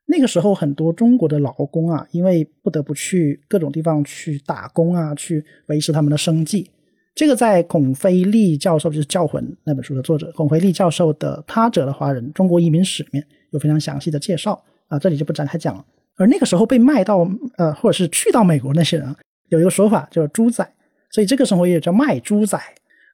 [0.06, 6.70] 那个时候，很多中国的劳工啊，因为不得不去各种地方去打工啊，去维持他们的生计。
[7.14, 15.84] 这个在孔飞利教授就是《教魂》那本书的作者孔飞利教授的《他者的华人：中国移民史》里面有非常详细的介绍啊，这里就不展开讲了。
[16.16, 19.14] 而那个时候被卖到呃，或者是去到美国那些人，
[19.48, 20.68] 有一个说法叫“猪仔”，
[21.10, 22.58] 所以这个生活也叫卖猪仔。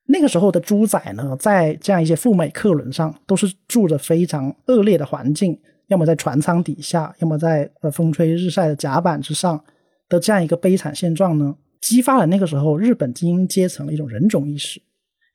[0.06, 5.58] 那个时候的猪仔呢，在这样一些赴美客轮上，都是住着非常恶劣的环境，
[5.88, 9.62] 要么在船舱底下，要么在呃风吹日晒的甲板之上
[10.08, 11.54] 的这样一个悲惨现状呢。
[11.80, 14.80] 激发了那个时候日本精英阶层的一种人种意识，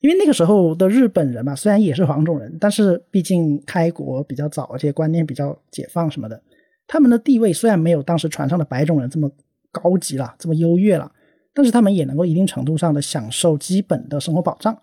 [0.01, 6.41] 因为那个时候的日本人嘛，虽然也是黄种人，但是毕竟开国比较早，而且观念比较解放什么的，
[6.85, 9.31] 他们的地位虽然没有当时船上的白种人这么
[9.71, 11.11] 高级了，这么优越了，
[11.53, 14.73] 但是他们也能够一定程度上的享受基本的生活保障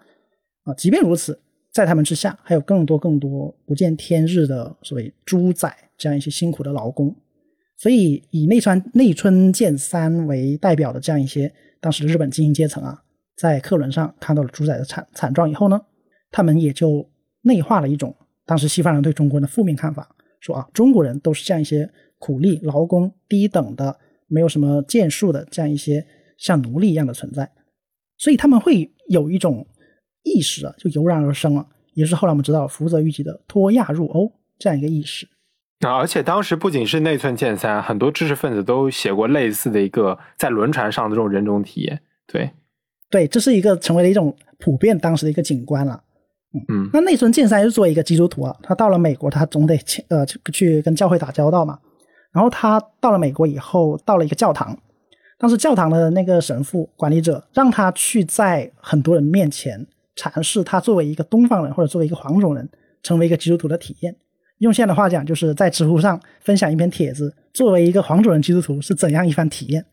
[0.64, 0.74] 啊。
[0.74, 1.38] 即便如此，
[1.70, 7.14] 在他们之下还有更多更多不见天日的所谓猪仔这样一些辛苦的劳工，
[7.82, 13.02] 所以以内川内村健三为代表的这样一些当时的日本精英阶层啊。
[13.34, 15.80] 在客轮上看到了主宰的惨惨状以后呢，
[16.30, 18.14] 他们也就内化了一种
[18.46, 21.90] 当时西方人对中国的负面看法，说啊，中国人都是这样一些
[22.20, 26.06] 苦力劳工、低等的、没有什么建树的这样一些
[26.38, 27.50] 像奴隶一样的存在，
[28.16, 29.66] 所以他们会有一种
[30.22, 35.26] 意识啊，就油然而生了，也是后来我们知道福泽谕吉的脱亚入欧这样一个意识。
[35.82, 42.50] 啊，而且当时不仅是内村健三，很多知识分子都写过类似的一个在轮船上的这种人种体验，对。
[43.10, 46.02] 对，这是一个成为了一种普遍当时的一个景观了。
[46.68, 51.78] 嗯，那内村健三是作为一个基督徒啊，他到了美国，他总得去呃去跟教会打交道嘛。
[52.32, 54.78] 然后他到了美国以后，到了一个教堂，
[55.38, 62.66] 当时教堂的那个神父管理者让他去在很多人面前阐释他作为一个东方人或者作为一个黄种人
[63.02, 64.16] 成为一个基督徒的体验。
[64.62, 69.84] 用现在的话讲，就是在知乎上分享一篇帖子，作为一个黄种人基督徒是怎样一番体验。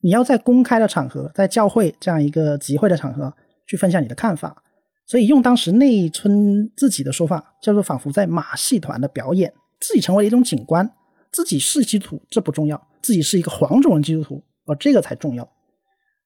[0.00, 3.32] 你要在公开的场合，在教会这样一个集会的场合
[3.68, 4.64] 去分享你的看法，
[5.06, 10.90] 所以用当时内村自己的说法，叫做仿佛在马戏团的表演，自己成为了一种景观，
[11.30, 15.48] 自己是基督徒这不重要，自己是一个黄种人基督徒，而这个才重要。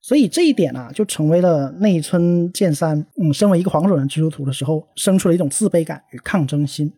[0.00, 6.90] 所以这一点啊，就成为了内村健三，嗯，身为一个黄种人基督徒的时候，生出了一种自卑感与抗争心。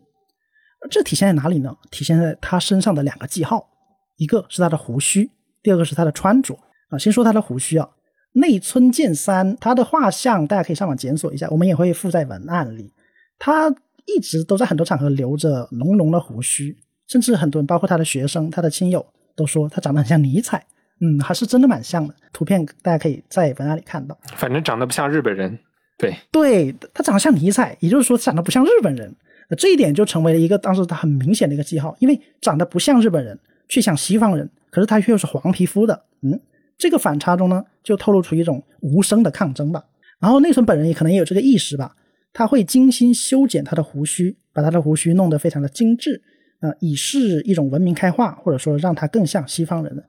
[0.90, 1.76] 这体现在哪里呢？
[1.90, 3.68] 体现在他身上的两个记号，
[4.16, 5.30] 一个是他的胡须。
[5.62, 7.88] 第二个是他的穿着啊，先说他的胡须啊，
[8.32, 12.92] 内村健三他的画像大家可以上网检索一下，我们也会附在文案里。
[13.38, 13.72] 他
[14.06, 20.64] 一直都在很多场合留着浓浓的胡须，甚至很多人，包括他的学生、他的亲友，都说他长得很像尼采。
[21.00, 22.14] 嗯，还是真的蛮像的。
[22.32, 24.16] 图片大家可以在文案里看到。
[24.36, 25.58] 反正长得不像日本人，
[25.98, 29.14] 对，对他长得像尼采，也就是说长得不像日本人。
[29.56, 33.38] 这一点就成为了一个当时他很明显的一个记号，因为长得不像日本人，
[33.68, 34.48] 却像西方人。
[34.70, 36.40] 可是他却又是黄皮肤的，嗯，
[36.78, 39.84] 这个反差中呢，就透露出一种无声的抗争吧。
[40.18, 41.94] 然后内村本人也可能也有这个意识吧，
[42.32, 46.22] 他会精心修剪他的胡须，把他的胡须弄得非常的精致，
[46.60, 50.02] 呃，以示一种文明开化，或者说让他更像西方人的。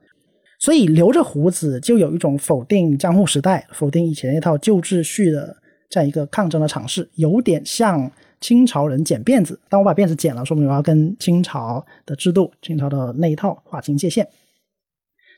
[0.59, 5.57] 所以留着胡子就有一种否定江户时代、否定以前那套旧秩序的
[5.89, 8.09] 这样一个抗争的尝试，有点像。
[8.43, 14.27] 清朝人剪辫子，当我把辫子剪了，说明我要跟清朝的制度、清朝的那一套划清界限。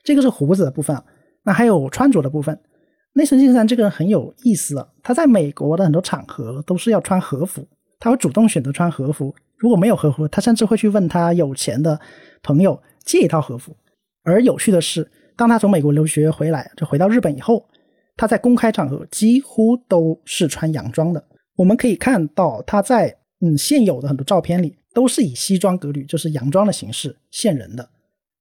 [0.02, 1.00] 这个是胡子的部分，
[1.44, 2.58] 那还有穿着的部分。
[3.12, 7.64] 内村健三这个人很有意思啊，他在美国的很多场合都是要穿和服，
[8.00, 9.32] 他会主动选择穿和服。
[9.56, 12.00] 如果没有和服，他甚至会去问他有钱的
[12.42, 13.76] 朋友借一套和服。
[14.24, 17.68] 而有趣的是，当他从美国留学回来，就回到日本以后，
[18.16, 21.24] 他在公开场合几乎都是穿洋装的。
[21.56, 27.88] 我们可以看到他在嗯现有的很多照片里都是以西装革履，就是洋装的形式现人的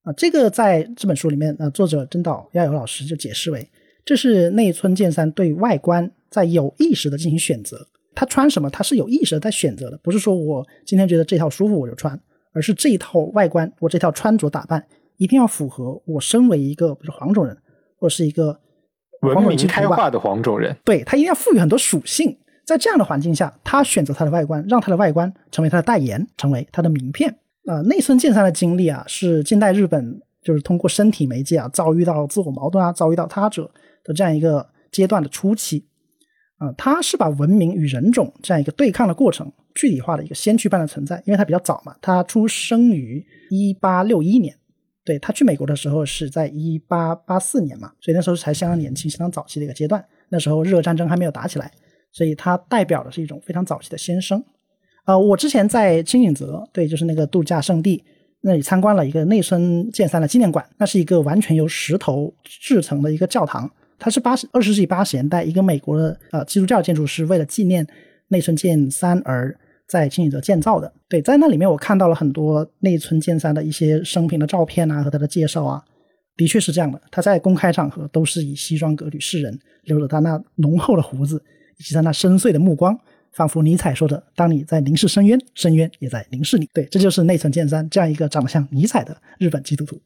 [0.03, 0.13] 啊。
[0.13, 3.67] 这个在这本书里面，呃，作者真岛亚友老师就解释为，
[4.05, 7.87] 这是内村健三对外观在有意识的进行选择。
[8.13, 12.17] 他穿什么，他是有意识的在选择的，不是说我今天觉得这套舒服我就穿，
[12.53, 14.81] 而是这一套外观，我这套穿着打扮
[15.17, 17.57] 一定要符合我身为一个不是黄种人
[17.97, 18.57] 或者是一个
[19.21, 22.37] 文明开化的黄种人，对他一定要赋予很多属性。
[22.65, 27.33] 在这样的环境下，他选择他的外观，让他的外观成为他的代言，成为他的名片。
[27.65, 33.69] 啊，内村健三的经历啊，是近代日本就是通过身体媒介啊，遭遇到自我矛盾啊，遭遇到他者
[34.03, 35.85] 的这样一个阶段的初期。
[36.57, 44.55] 啊，他是把文明与人种这样一个对抗的过程具体化的一个先驱般的存在，因为他比较早嘛，他出生于一八六一年，
[45.03, 50.03] 对他去美国的时候是在一八八四年嘛，所以那时候才相当年轻、相当早期的一个阶段。
[50.29, 51.69] 那时候日俄战争还没有打起来。
[52.15, 54.41] 所以它代表的是一种非常早期的先声，
[55.05, 58.01] 呃，我之前在青井泽，对，就是那个度假胜地
[58.39, 63.69] 那里参观了一个内村健三的纪念馆，那是一个完全由石头制成的一个教堂，
[63.99, 67.85] 它是八十二十世纪八十年代一个美国的呃基督教建筑师为了纪念
[68.29, 69.53] 内村健三而
[69.89, 70.93] 在青井泽建造的。
[71.09, 75.83] 对，在那里面我看到了很多内村健三的一些生平的照片啊和他的介绍啊，
[76.37, 81.43] 的确是这样的，他在公开场合都是以西装革履示人，留着他那浓厚的胡子。
[81.77, 82.99] 以及他那深邃的目光，
[83.31, 90.01] 仿佛尼采说的：“当你在凝视深渊，深渊也在凝视你。”对，这就是内村健三这样一个长得像尼采的日本基督徒。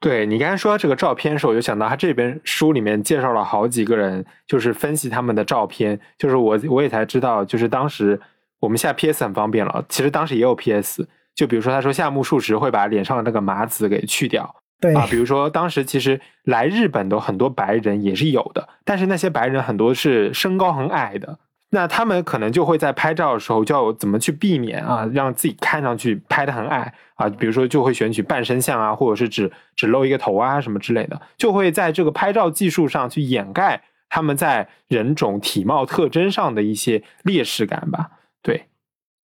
[0.00, 8.20] 对你刚才说到这个照片的时候，我就想到他这本书里面介绍了好几个人，就是分析他们的照片，就是我我也才知道，就是当时
[8.60, 14.54] 我们下 PS 很方便了，其实当时也有 PS，就比如说他说夏目漱石会把脸上的那个麻子给去掉。
[14.80, 21.38] 对啊，比如说当时其实来日本的很多白人也是有的，但是那些白人很多是身高很矮的，
[21.70, 38.10] 那他们可能就会在拍照的时候就要怎么去避免啊，让自己看上去拍的很矮啊，比如说就会选取半身像啊，或者是只只露一个头啊什么之类的，就会在这个拍照技术上去掩盖他们在人种体貌特征上的一些劣势感吧，
[38.42, 38.66] 对。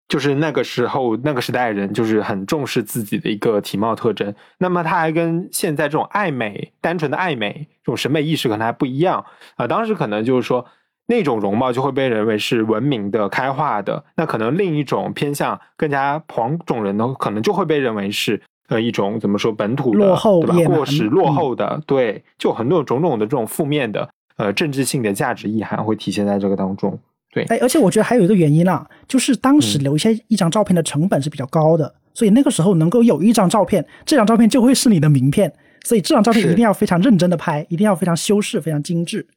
[0.10, 4.34] 就是那个时候，那个时代人就是很重视自己的一个体貌特征。
[4.58, 9.24] 那么他还跟现在这种爱美、单纯的爱美这种审美意识可能还不一样
[9.56, 9.68] 啊。
[9.68, 10.66] 当时可能就是说，
[11.06, 14.04] 那种容貌就会被认为是文明的、开化的。
[14.16, 20.74] 那可能另一种偏向更加黄种人的，可能就会被认为是呃一种怎么说本土的落后、对吧？
[20.76, 27.00] 过时、落后的，对，就很多种种的这种负面的呃政治性的价值意涵会体现在这个当中。
[27.32, 35.54] 对，哎，而且我觉得还有一个原因啊，就是当时留下一张照片的成本是比较高的，所以那个时候能够有一张照片，这张照片就会是你的名片，
[35.84, 39.28] 所以这张照片一定要非常认真的拍，一定要非常修饰、非常精致。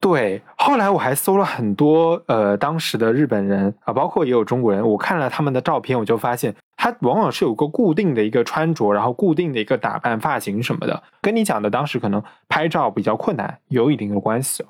[0.00, 14.64] 对，后来我还搜了很多呃当时的日本人啊，包括也有中国人，我看了他们的照片，我就发现他往往是有个固定的一个穿着，然后固定的一个打扮、发型什么的，跟你讲的当时可能拍照比较困难有一定的关系。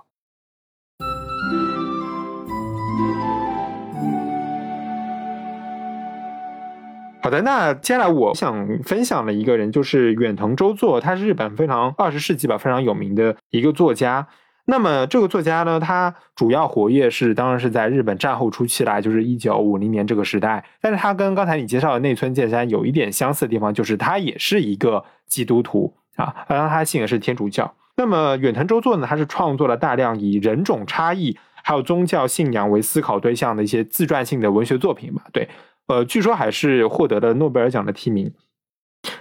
[7.26, 14.28] 好的，那接下来我想分享的一个人就是远藤周作，他是日本非常二十世纪吧非常有名的一个作家。
[14.66, 20.64] 那么这个作家呢，他主要活跃是当然是在日本战后初期啦，就是一九五零年这个时代。
[20.80, 27.74] 但是他跟刚才你介绍的内村健山有一点相似的地方，就是他也是一个基督徒啊，当然他信的是天主教。
[27.96, 35.22] 那么远藤周作呢，他是创作了大量以人种差异还有宗教信仰为思考对象的一些自传性的文学作品吧？
[35.32, 35.48] 对，
[35.86, 38.32] 呃，据说还是获得了诺贝尔奖的提名。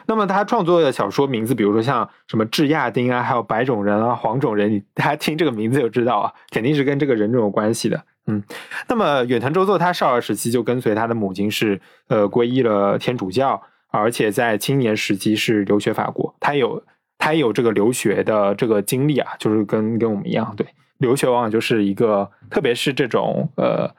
[0.08, 8.04] 那么他创作的小说名字，比如说像什么智亚丁啊，还有白种人啊、黄种人，你大家听这个名字就知道啊，肯定是跟这个人种有关系的。
[8.28, 8.42] 嗯，
[8.88, 16.84] 那么远藤周作他少儿时期就跟随他的母亲是呃皈依了天主教，而且在青年时期是留学法国，他有
[17.20, 20.66] 他有这个留学的这个经历啊，就是跟跟我们一样，对，
[20.98, 23.94] 留学往往就是一个，特别是这种呃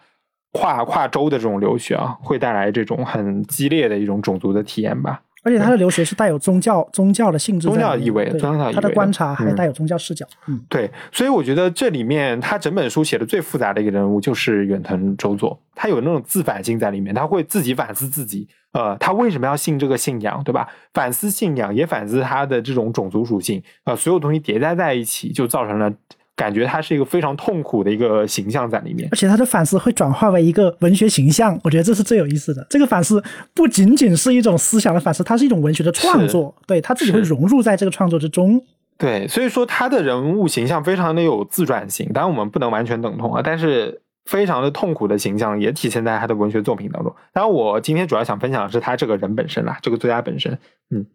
[0.57, 5.21] 跨跨州的这种留学啊，会带来这种很激烈的一种种族的体验吧。
[5.43, 8.73] 而且他的留学是带有宗教宗教的性质，宗教意味，对宗教意味。
[8.73, 10.27] 他的观察还带有宗教视角。
[10.49, 20.67] 嗯，对，所以我觉得这里面他整本书写的最复杂的一个人物就是远藤周作，他有那种自反性在里面，他会自己反思自己，呃，他为什么要信这个信仰，对吧？
[20.93, 25.93] 反思信仰，也反思他的这种种族属性，呃，所有东西叠加在一起，就造成了。
[26.37, 32.65] 感觉他是一个非常痛苦的一个形象在里面，而且他的反思会转化为一个文学形象，我觉得这是最有意思的。
[32.69, 33.23] 这个反思
[33.55, 38.63] 不仅仅是一种思想的反思，它是一种文学的创作，对他自己会融入在这个创作之中。
[38.99, 47.15] 对，所以说他的人物形象非常的有自转性，当然我们不能完全等同啊，但是非常的痛苦的形象也体现在他的文学作品当中。
[47.33, 50.59] 当然，我今天主要想分享的是他这个人本身啦，这个作家本身，
[50.91, 51.07] 嗯。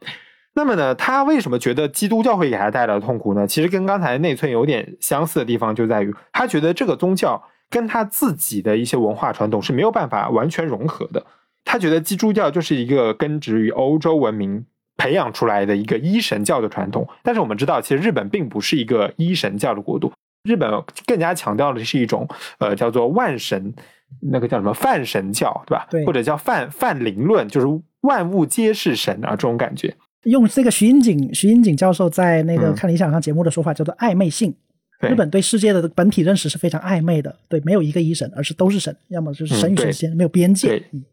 [0.54, 3.48] 那么呢，他为什么觉得基督教会给他带来痛苦呢？
[3.48, 11.26] 其实跟刚才内村有点相似的地方就在于，他觉得这个宗教跟他自己的一些文化传统是没有办法完全融合的。
[11.64, 14.66] 他觉得基督教就是一个根植于欧洲文明
[14.98, 17.08] 培养出来的一个一神教的传统。
[17.24, 20.12] 但是我们知道，其实日本并不是一个一神教的国度，
[20.44, 20.70] 日本
[21.06, 22.28] 更加强调的是一种
[22.60, 23.74] 呃叫做万神，
[24.32, 25.88] 那个叫什么泛神教，对吧？
[25.90, 27.68] 对，或者叫泛泛灵论，就是
[28.02, 29.96] 万物皆是神啊这种感觉。
[30.24, 34.54] 用这个徐英景徐英景教授在那个看理想上节目的说法叫做暧昧性。
[35.00, 40.84] 日本对世界的本体认识是非常暧昧的，对，没有一个一神，而是都是神，要么就是神与神仙，没有边界。
[40.92, 41.04] 嗯，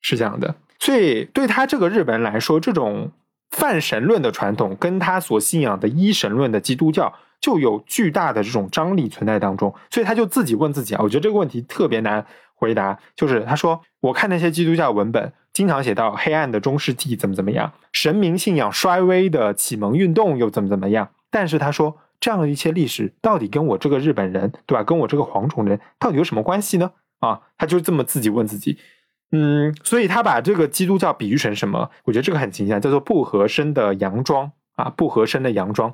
[0.00, 0.54] 是这样的。
[0.78, 3.12] 所以对他这个日本人来说，这种
[3.50, 7.12] 泛神论的传统跟他所信仰的一神论的基督教
[7.42, 9.74] 就有巨大的这种张力存在当中。
[9.90, 12.24] 所以他就自己问自己啊，我觉得这个问题特别难
[12.54, 21.10] 回答，就是他说：“我看那些基督教文本。”经常写到黑暗的中世纪怎么怎么样，神明信仰衰微的启蒙运动又怎么怎么样。
[21.28, 24.84] 但是他说，这样的一些历史到底跟我这个日本人，对吧？
[24.84, 26.92] 跟我这个黄种人到底有什么关系呢？
[27.18, 28.78] 啊，他就这么自己问自己。
[29.32, 31.90] 嗯，所以他把这个基督教比喻成什么？
[32.04, 35.92] 我觉得这个很形象，叫做不合身的洋装啊，不合身的洋装。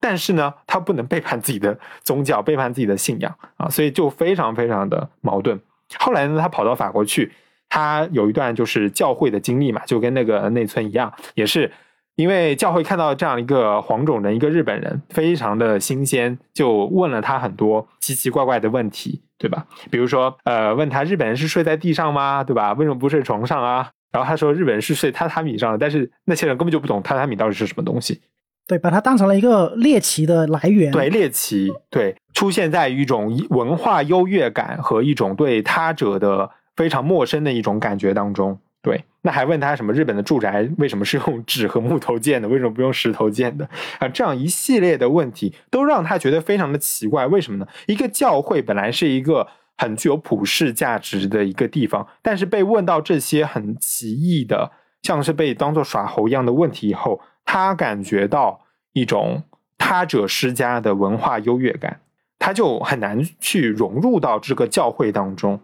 [0.00, 5.60] 但是呢，他不能背叛自己的宗教，背叛自己的信仰啊，所以就非常非常的矛盾。
[5.98, 7.32] 后来呢，他跑到法国去。
[7.68, 11.70] 他有一段就是教会的经历嘛，就跟那个内村一样，也是
[12.14, 19.66] 因为教会看到这样一个黄种人，一个日本人，非常的新鲜，就问了他很多奇奇怪怪的问题，对吧？
[19.90, 22.42] 比如说，呃，问他日本人是睡在地上吗？
[22.42, 22.72] 对吧？
[22.72, 23.90] 为什么不睡床上啊？
[24.12, 28.22] 然后他说日本人是睡榻榻米上的，但是那些人根本就不懂榻榻米到底是什么东西。
[28.66, 30.90] 对，把它当成了一个猎奇的来源。
[30.90, 38.58] 对，猎奇，对，出现在一种文化优越感和一种对他者的非常陌生的一种感觉当中。
[38.82, 39.92] 对，那还问他什么？
[39.92, 42.46] 日本的住宅为什么是用纸和木头建的？
[42.46, 43.68] 为什么不用石头建的？
[43.98, 47.26] 啊，这样一系列的问题都让他觉得非常的奇怪。
[47.26, 47.66] 为什么呢？
[47.88, 54.70] 一个教会本来是一个很具有普世价值的一个地方，但是被问到这些很奇异的，
[55.02, 58.60] 像是被当做耍猴一样的问题以后，他感觉到
[58.92, 59.42] 一种
[59.76, 62.02] 他者施加的文化优越感，
[62.38, 65.60] 他就很难去融入到这个教会当中。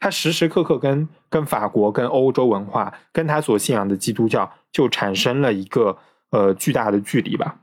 [0.00, 5.98] 他时时刻刻跟跟法国、跟欧洲文化、跟他所信仰的基督教就产生了一个
[6.30, 7.56] 呃巨大的距离吧，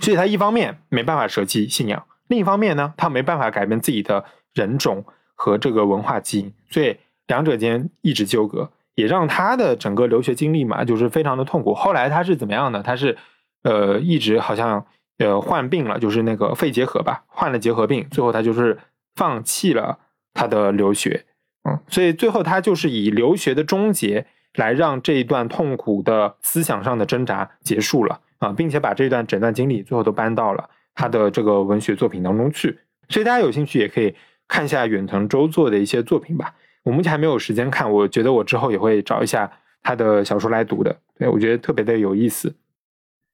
[0.00, 4.24] 所以他一方面没办法舍弃信仰，另一方面呢，他没办法改变自己的
[4.54, 5.04] 人种
[5.34, 11.74] 和这个文化基因，所以两者间一直纠葛，也让他的整个留学经历嘛，就是非常的痛苦。
[11.74, 12.80] 后来他是怎么样呢？
[12.82, 13.18] 他是
[13.64, 14.86] 呃一直好像
[15.18, 18.78] 呃患病了，就是那个肺结核吧，患了结核病，最后他就是
[19.16, 19.98] 放弃了
[20.32, 21.26] 他的留学。
[21.64, 32.78] 嗯，所以最后他就是以留学的终结来让这一段痛苦的思想上的挣扎结束了啊，并且把这段整段经历最后都搬到了他的这个文学作品当中去。
[33.08, 34.14] 所以大家有兴趣也可以
[34.48, 36.54] 看一下远藤周作的一些作品吧。
[36.82, 39.50] 我目前还没有时间看，我觉得我之后也会找一下
[39.82, 40.96] 他的小说来读的。
[41.16, 42.52] 对我觉得特别的有意思。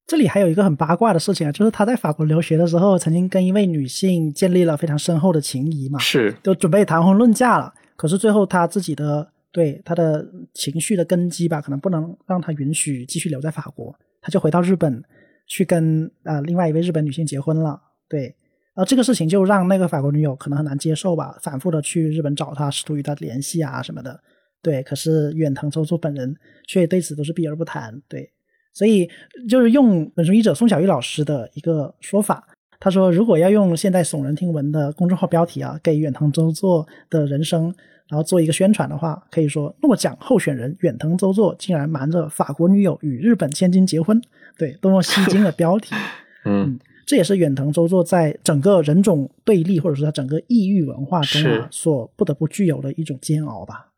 [0.07, 7.73] 这里还有一个很八卦的事情啊，就是他在法国留学的时候，曾经跟一位女性建立了非常深厚的情谊嘛，是，都准备谈婚论嫁了。
[7.99, 10.25] 可是最后他自己的对他的
[10.55, 15.03] 情绪的根基吧，可能不能让他允许继续留在法国，他就回到日本
[15.49, 17.83] 去跟呃另外一位日本女性结婚了。
[18.09, 18.27] 对，
[18.75, 24.21] 然后这个事情就让那个法国女友可能很难接受吧，反复的去日本找他，试图与他联系啊什么的。
[24.63, 26.33] 对，可是远藤周作本人
[26.69, 28.01] 却对此都是避而不谈。
[28.07, 28.31] 对，
[28.73, 29.11] 所以
[29.49, 32.47] 就是用本书译者宋小玉老师的一个说法。
[32.81, 37.75] 他说：“如果要用现在耸人听闻的公众号标题啊，给远藤周作的人生，
[38.09, 44.23] 然后做一个宣传的话，可以说诺奖候选人远藤周作竟然瞒着法国女友与日本千金结婚，
[44.57, 45.93] 对，多么吸睛的标题！
[46.47, 53.89] 嗯，这也是远藤周作在整个人种对立或者说他整个异域文化中啊，所不得不具有的一种煎熬吧。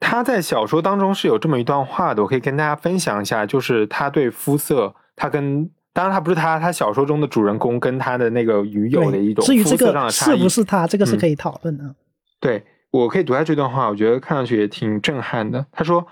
[0.00, 10.86] 他在小说当中是有这么一段话的，我可以跟大家分享一下，就是他对肤色，他跟。”当然，他不是他，他小说中的主人公跟他的那个女友的一种肤色上的差异，是不是他？
[10.86, 11.94] 这个是可以讨论的。
[12.40, 15.66] 对，我可以读下这段话，我觉得看上去也挺震撼的。
[15.70, 16.06] 他说：“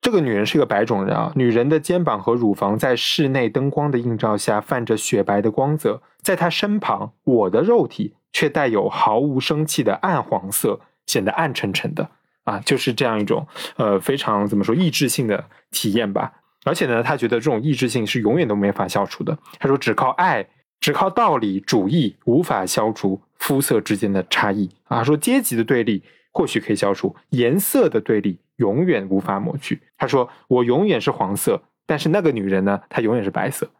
[0.00, 12.08] 这个女人是个白种人啊，女人的肩膀和乳房在室内灯光的映照下泛着雪白的光泽，在她身旁，我的肉体却带有毫无生气的暗黄色，显得暗沉沉的
[12.44, 13.44] 啊，就是这样一种
[13.76, 16.32] 呃非常怎么说意志性的体验吧。”
[16.64, 19.38] 而且呢，他觉得这种意志性是永远都没法消除的。
[19.58, 20.48] 他说：“只靠爱，
[20.80, 26.02] 只靠道理主义，无法消除肤色之间的差异。”啊，说阶级的对立
[26.32, 29.80] 或许可以消除，颜色的对立永远无法抹去。
[29.98, 33.70] 他说：“我永远是黄色，但是那个女人呢，她永远是白色。”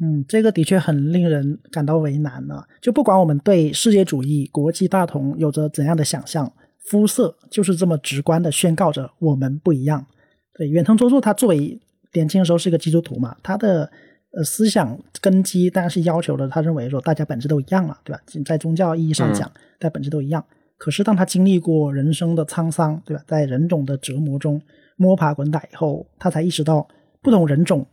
[0.00, 2.62] 嗯，这个的确很令人感到为难呢。
[2.80, 10.06] 就不管我们对世界主义、国际大同有着怎样的想象，肤色就是这么直观的宣告着我们不一样。
[10.54, 11.80] 对，远藤卓助他作为。
[12.18, 13.88] 年轻的时候是一个基督徒嘛，他的
[14.36, 18.20] 呃思想根基当然是要求的，他认为说大家本质都一样了，对吧？
[18.44, 19.48] 在宗教意义上讲，
[19.78, 20.44] 大家本质都一样。
[20.76, 23.22] 可是当他经历过人生的沧桑，对吧？
[23.26, 24.60] 在人种的折磨中
[24.96, 26.86] 摸爬滚打以后，他才意识到
[27.22, 27.86] 不同人种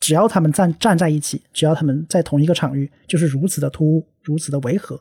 [0.00, 5.00] 只要他们站站在一起，只要他们在同一个场域，就是如此的突兀，如此的违和。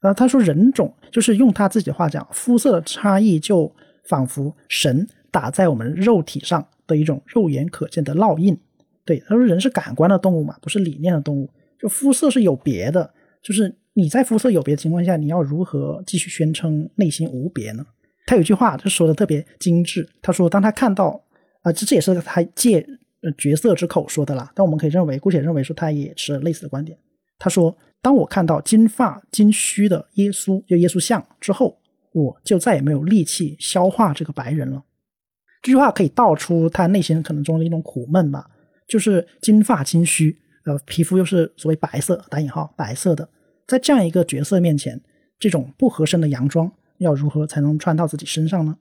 [0.00, 3.72] 啊，他说人种就是用他自己的话讲，肤色的差异就
[4.08, 6.66] 仿佛神打在我们肉体上。
[6.92, 8.54] 的一种肉眼可见的烙印，
[9.04, 11.48] 对他说：“人是感官的动物嘛，不是理念的动物。
[11.78, 13.12] 就肤色是有别的，
[13.42, 17.86] 就是你在肤色有别的情况下，你要如何继续宣称内心无别呢？”
[18.26, 20.06] 他有句话，他说的特别精致。
[20.20, 21.20] 他说：“当他看到
[21.62, 22.86] 啊，这这也是他借
[23.22, 24.52] 呃角色之口说的啦。
[24.54, 26.96] 但我们可以认为，姑且认为说他也持类似的观点。
[27.38, 31.80] 他说：当我看到金发金须的耶稣，就耶稣像之后，
[32.12, 34.84] 我就再也没有力气消化这个白人了。”
[35.62, 38.50] 这句话可以道出他内心可能中的一种苦闷吧，
[38.88, 43.28] 就是金发金须，呃，皮肤又是所谓白色（打引号）白色的，
[43.66, 45.00] 在这样一个角色面前，
[45.38, 48.76] 这种不合身的洋装要如何才能穿到自己身上呢？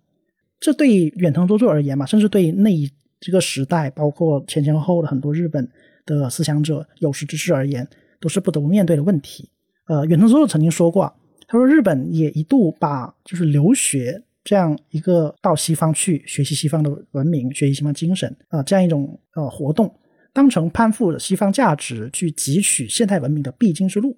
[0.60, 5.70] 这对远藤周作而言嘛，甚至对那一这个时代，包括前前后后的很多日本
[6.06, 7.88] 的思想者、有识之士而言，
[8.20, 9.50] 都是不得不面对的问题。
[9.86, 11.12] 呃，远藤周作曾经说过，
[11.48, 19.94] 他说日本也一度把就是留学这样一个到西方去学习西方的文明、学习西方精神啊这样一种呃活动，
[20.34, 24.18] 当成攀附西方价值去汲取现代文明的必经之路。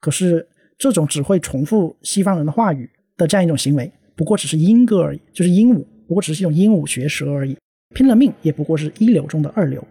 [0.00, 0.46] 可是
[0.76, 7.56] 这种只会重复西方人的话语的这样一种行为，不过只是鹦歌而已，就是鹦鹉，不过只是一种鹦鹉学舌而已。
[7.94, 9.86] 拼了命也不过是一流中的二流。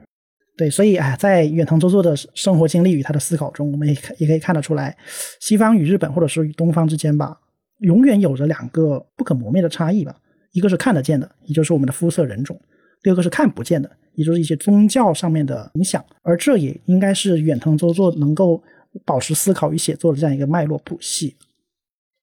[0.58, 4.96] 对，所以哎，在远藤周作的生活经历与他的思考中，我们也看也可以看得出来，
[5.40, 7.40] 西方与日本或者是与东方之间吧，
[7.82, 10.16] 永远有着两个不可磨灭的差异吧。
[10.54, 12.56] 一个是看得见的，也就是我们的肤色人种；
[13.04, 16.04] 第二个是看不见的，也就是一些宗教上面的影响。
[16.24, 18.64] 而这也应该是远藤周作能够。
[19.06, 21.38] 保持思考与写作的这样一个脉络谱系。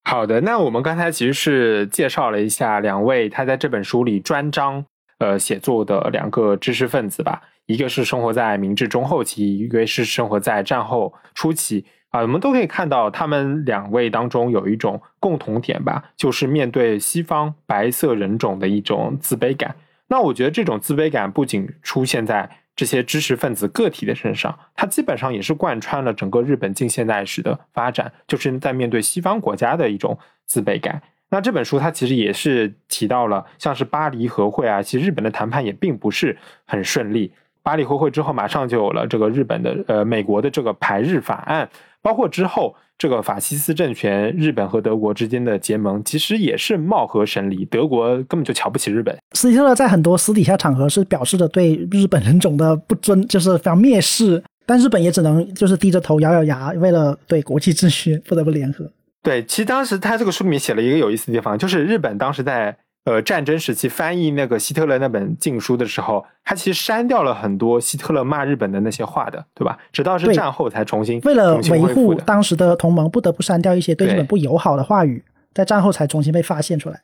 [0.04, 4.84] 好的，那我们刚才其实是介绍了一下两位他在这本书里专章
[5.16, 19.76] 呃写作的两个知识分子吧，一个是生活在明治中后期，一个是生活在战后初期啊，我们都可以看到他们两位当中有一种共同点吧，就是面对西方白色人种的一种自卑感。
[20.09, 22.50] 那我觉得这种自卑感不仅出现在。
[22.78, 31.02] 这些知识分子个体的身上，它基本上也是贯穿了整个日本近现代史的发展，就是在面对西方国家的一种自卑感。
[31.30, 37.32] 那这本书它其实也是提到了，像是巴黎和会啊，其实日本的谈判也并不是很顺利。
[37.68, 41.68] 巴黎和会之后，马上就有了这个日本的呃美国的这个排日法案，
[42.00, 42.74] 包括之后。
[43.00, 47.64] 这个法西斯政权，日本和德国之间的结盟，其实也是貌合神离。
[47.66, 49.16] 德国根本就瞧不起日本。
[49.36, 54.42] 斯蒂特勒在很多私底下场合是表示着对日本人种的不尊，就是非常蔑视。
[54.66, 58.90] 但日本也只能就是低着头咬咬牙，为了对国际秩序不得不联合。
[59.22, 62.76] 对，其实当时他这个书里面写了一个有意思的地方，就是日本当时在。
[63.05, 69.78] 呃，战争时期翻译那个希特勒那本禁书的时候，他其实删掉了很多希特勒骂日本的那些话的，对吧？
[69.92, 75.24] 直到是战后才重新为了维护当时的同盟，不得不删掉一些对日本不友好的话语，
[75.55, 77.01] 在战后才重新被发现出来。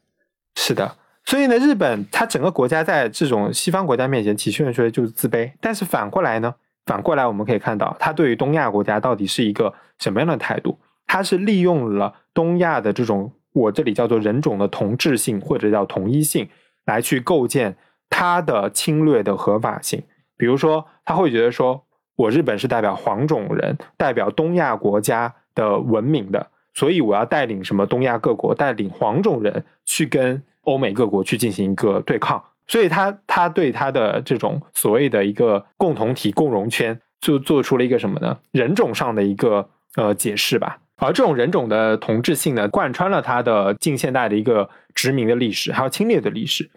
[0.57, 5.53] 是的，所以呢，日本它整个国家在这种西方国家面前，体现出来就是自卑。
[5.63, 10.79] 但是反过来呢，反过来我们可以看到，它对于东亚国家到底是一个什么样的态度？
[11.07, 13.33] 它是利用了东亚的这种。
[13.55, 16.47] 我这里叫做人种的同质性或者叫同一性，
[16.85, 17.77] 来去构建
[18.11, 20.03] 它的侵略的合法性。
[20.37, 21.85] 比如说，他会觉得说，
[22.17, 32.43] 我日本是代表黄种人，代表东亚国家的文明的，所以我要带领什么东亚各国，带领黄种人去跟欧美各国去进行一个对抗。
[32.67, 38.39] 所以，他他对他的这种所谓的一个共同体共荣圈，就做出了一个什么呢？
[38.51, 40.79] 人种上的一个呃解释吧。
[40.97, 46.71] 而这种人种的同质性呢，贯穿了它的近现代的一个殖民的历史，还有侵略的历史。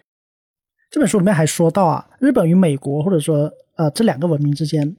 [0.90, 4.96] 这本书里面还说到啊，日本与美国或者说呃这两个文明之间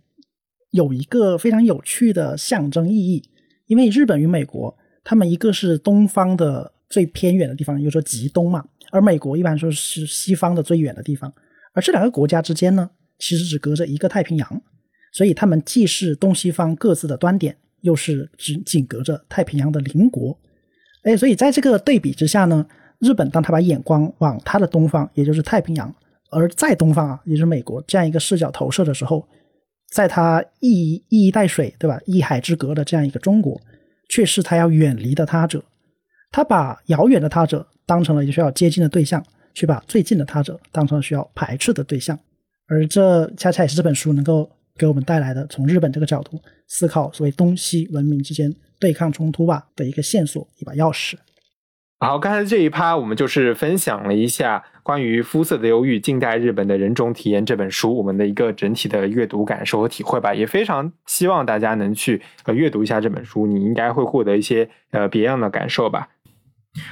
[0.71, 3.29] 有一个非常有趣的象征意义，
[3.67, 11.33] 因为日本与美国，他们一个是东方的最偏远的地方，又说极东嘛，而美国一般说是西方的最远的地方，
[11.73, 14.61] 而这两个国家之间呢，其实只隔着一个太平洋，
[15.11, 17.57] 所以他们既是东西方各自的端点。
[17.81, 20.37] 又是只紧隔着太平洋的邻国，
[21.03, 22.65] 哎，所以在这个对比之下呢，
[22.99, 25.93] 日本当他把眼光往他的东方，也就是太平洋，
[26.31, 29.27] 而在东方啊，也就是美国这样一个视角投射的时候，
[29.91, 31.99] 在他一衣一衣带水，对吧？
[32.05, 33.59] 一海之隔的这样一个中国，
[34.09, 35.63] 却是他要远离的他者，
[36.31, 39.23] 他把遥远的他者当成了需要接近的对象，
[39.53, 42.19] 却把最近的他者当成了需要排斥的对象，
[42.67, 44.49] 而这恰恰也是这本书能够。
[44.79, 51.15] 给我们带来的从日本这个角度思考所谓东西文明之间对抗冲突吧的一个线索，一把钥匙。
[51.99, 66.07] 好，刚才这一趴我们就是分享了一下关于《肤色的忧郁：近代日本的人种体验》这本书我们的一个整体的阅读感受和体会吧，也非常希望大家能去呃阅读一下这本书，你应该会获得一些呃别样的感受吧。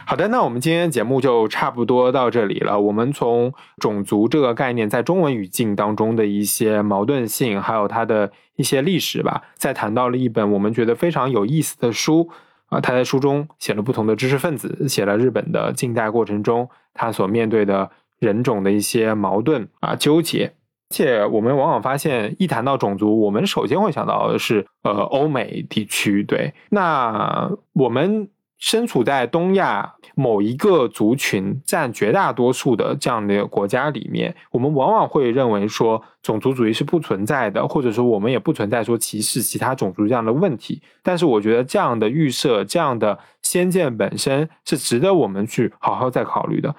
[0.05, 2.80] 好的，那我们今天节目就差不多到这里了。
[2.80, 12.28] 我们从种族这个概念在中文语境当中的一些矛盾性，还有它的一些历史吧，再谈到了一本我们觉得非常有意思的书
[12.65, 12.82] 啊。
[12.82, 20.53] 他在书中写了不同的知识分子，写了日本的近代过程中他所面对的人种的一些矛盾啊纠结。
[20.89, 26.23] 且我们往往发现，一谈到种族，我们首先会想到的是呃欧美地区。
[26.23, 28.30] 对，那我们。
[28.57, 40.81] 身处在东亚某一个族群占绝大多数的这样的国家里面，我们往往会认为说种族主义是不存在的，或者说我们也不存在说歧视其他种族这样的问题。
[41.03, 46.75] 但是，我觉得这样的预设、这样的先见本身是值得我们去好好再考虑的。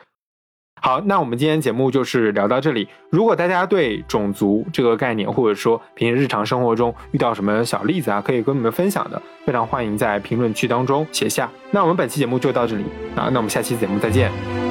[0.80, 2.88] 好，那我们今天节目就是聊到这里。
[3.10, 11.50] 如果大家对种族这个概念，或者说平时日常生活中遇到什么小例子啊，可以跟我们分享的，非常欢迎在评论区当中写下。
[11.70, 12.84] 那我们本期节目就到这里
[13.16, 14.67] 啊，那我们下期节目再见。